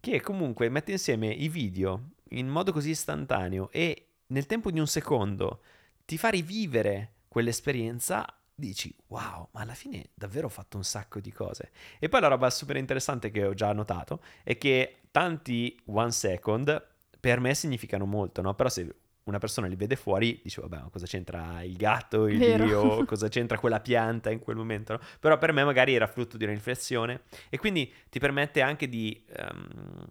che 0.00 0.20
comunque 0.20 0.68
mette 0.68 0.92
insieme 0.92 1.28
i 1.28 1.48
video 1.48 2.12
in 2.30 2.48
modo 2.48 2.72
così 2.72 2.90
istantaneo 2.90 3.70
e 3.70 4.06
nel 4.28 4.46
tempo 4.46 4.70
di 4.70 4.78
un 4.78 4.86
secondo 4.86 5.62
ti 6.04 6.16
fa 6.16 6.28
rivivere 6.30 7.14
quell'esperienza, 7.28 8.26
dici 8.54 8.94
wow, 9.08 9.48
ma 9.52 9.60
alla 9.60 9.74
fine 9.74 10.10
davvero 10.14 10.46
ho 10.46 10.50
fatto 10.50 10.76
un 10.76 10.84
sacco 10.84 11.20
di 11.20 11.32
cose. 11.32 11.72
E 11.98 12.08
poi 12.08 12.20
la 12.20 12.28
roba 12.28 12.48
super 12.50 12.76
interessante 12.76 13.30
che 13.30 13.44
ho 13.44 13.54
già 13.54 13.72
notato 13.72 14.22
è 14.42 14.56
che 14.56 15.02
tanti 15.10 15.78
one 15.86 16.12
second 16.12 16.88
per 17.18 17.40
me 17.40 17.54
significano 17.54 18.06
molto, 18.06 18.40
no? 18.40 18.54
Però 18.54 18.68
se 18.68 18.94
una 19.24 19.38
persona 19.38 19.66
li 19.66 19.76
vede 19.76 19.96
fuori, 19.96 20.40
dice 20.42 20.60
vabbè, 20.60 20.76
ma 20.82 20.88
cosa 20.88 21.06
c'entra 21.06 21.62
il 21.62 21.76
gatto, 21.76 22.26
il 22.26 22.38
Vero. 22.38 22.64
dio, 22.64 23.04
cosa 23.06 23.28
c'entra 23.28 23.58
quella 23.58 23.80
pianta 23.80 24.30
in 24.30 24.38
quel 24.38 24.56
momento, 24.56 24.94
no? 24.94 25.00
Però 25.18 25.38
per 25.38 25.52
me 25.52 25.64
magari 25.64 25.94
era 25.94 26.06
frutto 26.06 26.36
di 26.36 26.44
una 26.44 26.52
riflessione 26.52 27.22
e 27.48 27.58
quindi 27.58 27.92
ti 28.08 28.18
permette 28.18 28.60
anche 28.60 28.88
di, 28.88 29.24
um, 29.38 30.06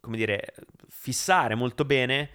come 0.00 0.16
dire, 0.16 0.54
fissare 0.88 1.54
molto 1.54 1.84
bene 1.84 2.30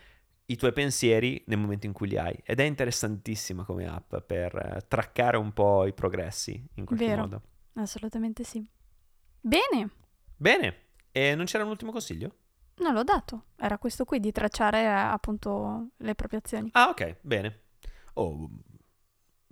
i 0.46 0.56
tuoi 0.56 0.74
pensieri 0.74 1.44
nel 1.48 1.58
momento 1.58 1.86
in 1.86 1.94
cui 1.94 2.08
li 2.10 2.18
hai 2.18 2.38
ed 2.44 2.60
è 2.60 2.64
interessantissima 2.64 3.64
come 3.64 3.88
app 3.88 4.16
per 4.18 4.54
uh, 4.54 4.88
traccare 4.88 5.38
un 5.38 5.54
po' 5.54 5.86
i 5.86 5.94
progressi 5.94 6.64
in 6.76 6.86
qualche 6.86 7.06
Vero. 7.06 7.22
modo. 7.22 7.42
Assolutamente 7.74 8.44
sì. 8.44 8.66
Bene, 9.40 9.90
Bene, 10.42 10.76
e 11.12 11.36
non 11.36 11.46
c'era 11.46 11.64
un 11.64 11.70
ultimo 11.70 11.92
consiglio? 11.92 12.34
Non 12.82 12.94
l'ho 12.94 13.04
dato. 13.04 13.46
Era 13.58 13.78
questo 13.78 14.06
qui 14.06 14.20
di 14.20 14.32
tracciare 14.32 14.88
appunto 14.88 15.90
le 15.98 16.16
proprie 16.16 16.40
azioni. 16.40 16.70
Ah, 16.74 16.90
ok, 16.90 17.18
bene. 17.22 17.60
Oh, 18.14 18.50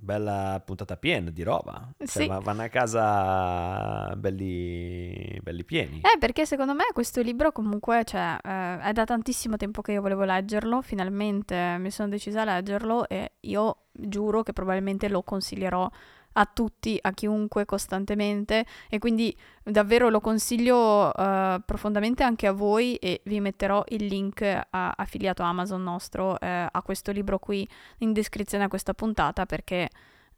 bella 0.02 0.62
puntata 0.66 0.96
piena 0.98 1.30
di 1.30 1.44
roba. 1.44 1.92
Cioè, 1.98 2.08
Sì. 2.08 2.28
va- 2.28 2.40
vanno 2.40 2.62
a 2.64 2.68
casa 2.70 4.16
belli, 4.16 5.38
belli 5.42 5.64
pieni. 5.66 5.98
Eh, 6.02 6.18
perché 6.18 6.46
secondo 6.46 6.74
me 6.74 6.86
questo 6.94 7.22
libro 7.22 7.52
comunque, 7.52 8.04
cioè, 8.06 8.38
eh, 8.42 8.80
è 8.80 8.92
da 8.94 9.04
tantissimo 9.04 9.58
tempo 9.58 9.82
che 9.82 9.92
io 9.94 10.02
volevo 10.02 10.24
leggerlo, 10.24 10.82
finalmente 10.82 11.76
mi 11.80 11.92
sono 11.92 12.10
decisa 12.10 12.42
a 12.42 12.46
leggerlo 12.46 13.08
e 13.10 13.34
io 13.42 13.88
giuro 13.92 14.44
che 14.44 14.54
probabilmente 14.54 15.10
lo 15.10 15.22
consiglierò 15.24 15.90
a 16.34 16.46
tutti, 16.46 16.98
a 17.02 17.12
chiunque, 17.12 17.66
costantemente 17.66 18.66
e 18.90 19.00
quindi 19.00 19.36
davvero 19.64 20.10
lo 20.10 20.22
consiglio 20.22 21.14
eh, 21.14 21.62
profondamente 21.66 22.24
anche 22.24 22.48
a 22.48 22.52
voi 22.52 22.96
e 22.96 23.22
vi 23.26 23.40
metterò 23.40 23.84
il 23.90 24.06
link 24.06 24.42
a- 24.42 24.94
affiliato 24.96 25.44
Amazon 25.44 25.84
nostro 25.84 26.40
eh, 26.40 26.68
a 26.72 26.82
questo 26.82 27.12
libro 27.12 27.40
qui 27.40 27.68
in 28.00 28.14
descrizione 28.14 28.64
a 28.66 28.68
questa 28.68 28.94
puntata 28.94 29.46
perché 29.46 29.90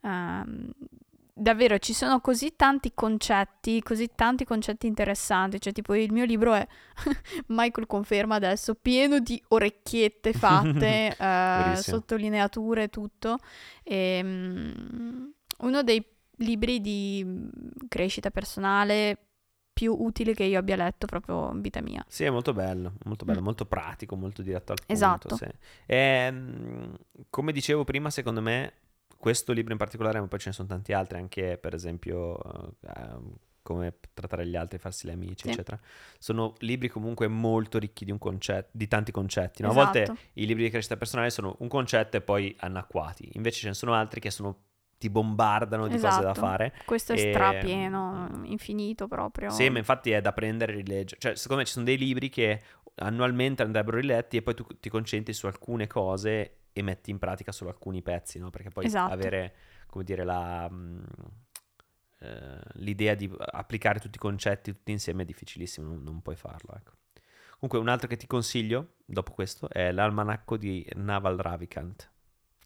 ehm, 0.02 0.72
davvero 1.34 1.78
ci 1.80 1.94
sono 1.94 2.20
così 2.20 2.56
tanti 2.56 2.92
concetti, 2.94 3.82
così 3.82 4.10
tanti 4.14 4.46
concetti 4.46 4.88
interessanti, 4.88 5.60
cioè 5.60 5.74
tipo 5.74 5.96
il 5.96 6.12
mio 6.12 6.26
libro 6.26 6.54
è, 6.54 6.66
Michael 7.48 7.88
conferma 7.88 8.36
adesso, 8.36 8.76
pieno 8.76 9.20
di 9.20 9.42
orecchiette 9.50 10.34
fatte, 10.34 11.16
eh, 11.18 11.76
sottolineature, 11.78 12.90
tutto. 12.90 13.38
E, 13.84 14.22
mm, 14.24 15.30
uno 15.62 15.84
dei 15.84 16.04
libri 16.38 16.82
di 16.82 17.22
mm, 17.26 17.48
crescita 17.88 18.30
personale 18.32 19.18
più 19.74 19.96
utili 19.98 20.34
che 20.34 20.44
io 20.44 20.60
abbia 20.60 20.76
letto 20.76 21.06
proprio 21.06 21.50
in 21.52 21.62
vita 21.62 21.82
mia. 21.82 22.04
Sì, 22.08 22.24
è 22.26 22.30
molto 22.30 22.54
bello, 22.54 22.94
molto 23.06 23.26
bello, 23.26 23.40
Mm. 23.42 23.44
molto 23.44 23.66
pratico, 23.66 24.16
molto 24.16 24.42
diretto 24.42 24.74
al 24.74 24.80
punto. 24.80 24.94
Esatto. 24.94 25.36
sì. 25.36 25.48
Ehm, 25.88 26.96
come 27.30 27.52
dicevo 27.52 27.84
prima, 27.84 28.10
secondo 28.10 28.42
me, 28.42 28.74
questo 29.18 29.54
libro 29.54 29.72
in 29.72 29.78
particolare, 29.78 30.20
ma 30.20 30.28
poi 30.28 30.40
ce 30.40 30.50
ne 30.50 30.56
sono 30.56 30.68
tanti 30.68 30.94
altri, 30.94 31.18
anche 31.20 31.58
per 31.58 31.74
esempio 31.74 32.38
ehm, 32.82 33.34
come 33.64 33.96
trattare 34.14 34.46
gli 34.48 34.56
altri, 34.56 34.78
farsi 34.80 35.08
gli 35.08 35.12
amici, 35.12 35.44
Sì. 35.46 35.50
eccetera. 35.52 35.80
Sono 36.20 36.54
libri 36.60 36.88
comunque 36.90 37.28
molto 37.28 37.78
ricchi 37.80 38.04
di, 38.06 38.12
un 38.12 38.18
concetto, 38.18 38.70
di 38.74 38.88
tanti 38.88 39.12
concetti. 39.12 39.62
no? 39.62 39.70
A 39.70 39.72
Esatto. 39.72 39.98
volte 40.00 40.22
i 40.34 40.46
libri 40.46 40.64
di 40.64 40.70
crescita 40.70 40.98
personale 40.98 41.30
sono 41.30 41.56
un 41.60 41.68
concetto 41.68 42.18
e 42.18 42.22
poi 42.22 42.54
anacquati, 42.60 43.30
invece 43.34 43.60
ce 43.62 43.68
ne 43.68 43.74
sono 43.76 43.94
altri 43.94 44.20
che 44.20 44.32
sono, 44.32 44.64
ti 45.02 45.10
bombardano 45.10 45.88
di 45.88 45.94
cose 45.96 46.06
da 46.06 46.30
Esatto. 46.30 46.40
fare. 46.40 46.74
Questo 46.86 47.14
è 47.14 47.16
E- 47.16 47.32
strapieno, 47.34 48.42
infinito 48.44 49.08
proprio. 49.08 49.50
Sì, 49.50 49.68
ma 49.70 49.80
infatti 49.80 50.12
è 50.12 50.22
da 50.22 50.32
prendere 50.32 50.74
e 50.74 50.76
rileggere. 50.76 51.20
Cioè, 51.20 51.36
secondo 51.36 51.64
me 51.64 51.68
ci 51.68 51.74
sono 51.74 51.86
dei 51.86 51.98
libri 51.98 52.30
che 52.30 52.62
annualmente 52.96 53.64
andrebbero 53.64 53.98
riletti 53.98 54.38
e 54.38 54.44
poi 54.44 54.54
tu 54.54 54.64
ti 54.80 54.90
concentri 54.90 55.34
su 55.34 55.48
alcune 55.48 55.88
cose 55.88 56.58
e 56.72 56.82
metti 56.84 57.10
in 57.10 57.18
pratica 57.18 57.52
solo 57.52 57.72
alcuni 57.72 58.04
pezzi, 58.04 58.38
no? 58.38 58.52
Perché 58.52 58.70
poi 58.70 58.86
Esatto. 58.86 59.12
avere, 59.12 59.56
come 59.88 60.04
dire, 60.04 60.24
la, 60.24 60.70
mm, 60.72 61.04
eh, 62.20 62.60
l'idea 62.74 63.16
di 63.16 63.28
applicare 63.38 64.00
tutti 64.00 64.18
i 64.18 64.20
concetti 64.20 64.72
tutti 64.72 64.92
insieme 64.92 65.24
è 65.24 65.26
difficilissimo, 65.26 65.88
non, 65.88 66.04
non 66.04 66.22
puoi 66.22 66.36
farlo, 66.36 66.76
ecco. 66.76 66.92
Comunque, 67.54 67.80
un 67.80 67.90
altro 67.90 68.08
che 68.08 68.18
ti 68.18 68.28
consiglio, 68.28 68.94
dopo 69.06 69.32
questo, 69.34 69.68
è 69.70 69.92
l'almanacco 69.92 70.58
di 70.58 70.88
Naval 70.96 71.38
Ravikant. 71.38 72.11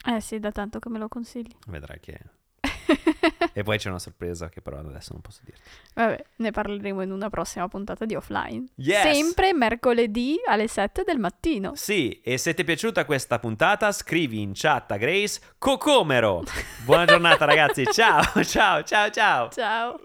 Eh 0.05 0.21
sì, 0.21 0.39
da 0.39 0.51
tanto 0.51 0.79
che 0.79 0.89
me 0.89 0.99
lo 0.99 1.07
consigli. 1.07 1.55
Vedrai 1.67 1.99
che... 1.99 2.19
e 3.53 3.63
poi 3.63 3.77
c'è 3.77 3.89
una 3.89 3.99
sorpresa 3.99 4.49
che 4.49 4.61
però 4.61 4.77
adesso 4.79 5.13
non 5.13 5.21
posso 5.21 5.41
dirti. 5.43 5.61
Vabbè, 5.93 6.23
ne 6.37 6.51
parleremo 6.51 7.01
in 7.01 7.11
una 7.11 7.29
prossima 7.29 7.67
puntata 7.67 8.05
di 8.05 8.15
offline. 8.15 8.67
Yes! 8.75 9.15
Sempre 9.15 9.53
mercoledì 9.53 10.39
alle 10.45 10.67
7 10.67 11.03
del 11.03 11.19
mattino. 11.19 11.73
Sì, 11.75 12.21
e 12.21 12.37
se 12.37 12.53
ti 12.53 12.61
è 12.61 12.65
piaciuta 12.65 13.05
questa 13.05 13.39
puntata, 13.39 13.91
scrivi 13.91 14.41
in 14.41 14.51
chat 14.53 14.91
a 14.91 14.97
Grace 14.97 15.39
Cocomero. 15.57 16.43
Buona 16.83 17.05
giornata 17.05 17.45
ragazzi, 17.45 17.85
ciao, 17.91 18.23
ciao, 18.43 18.83
ciao, 18.83 19.09
ciao. 19.09 19.49
Ciao. 19.49 19.99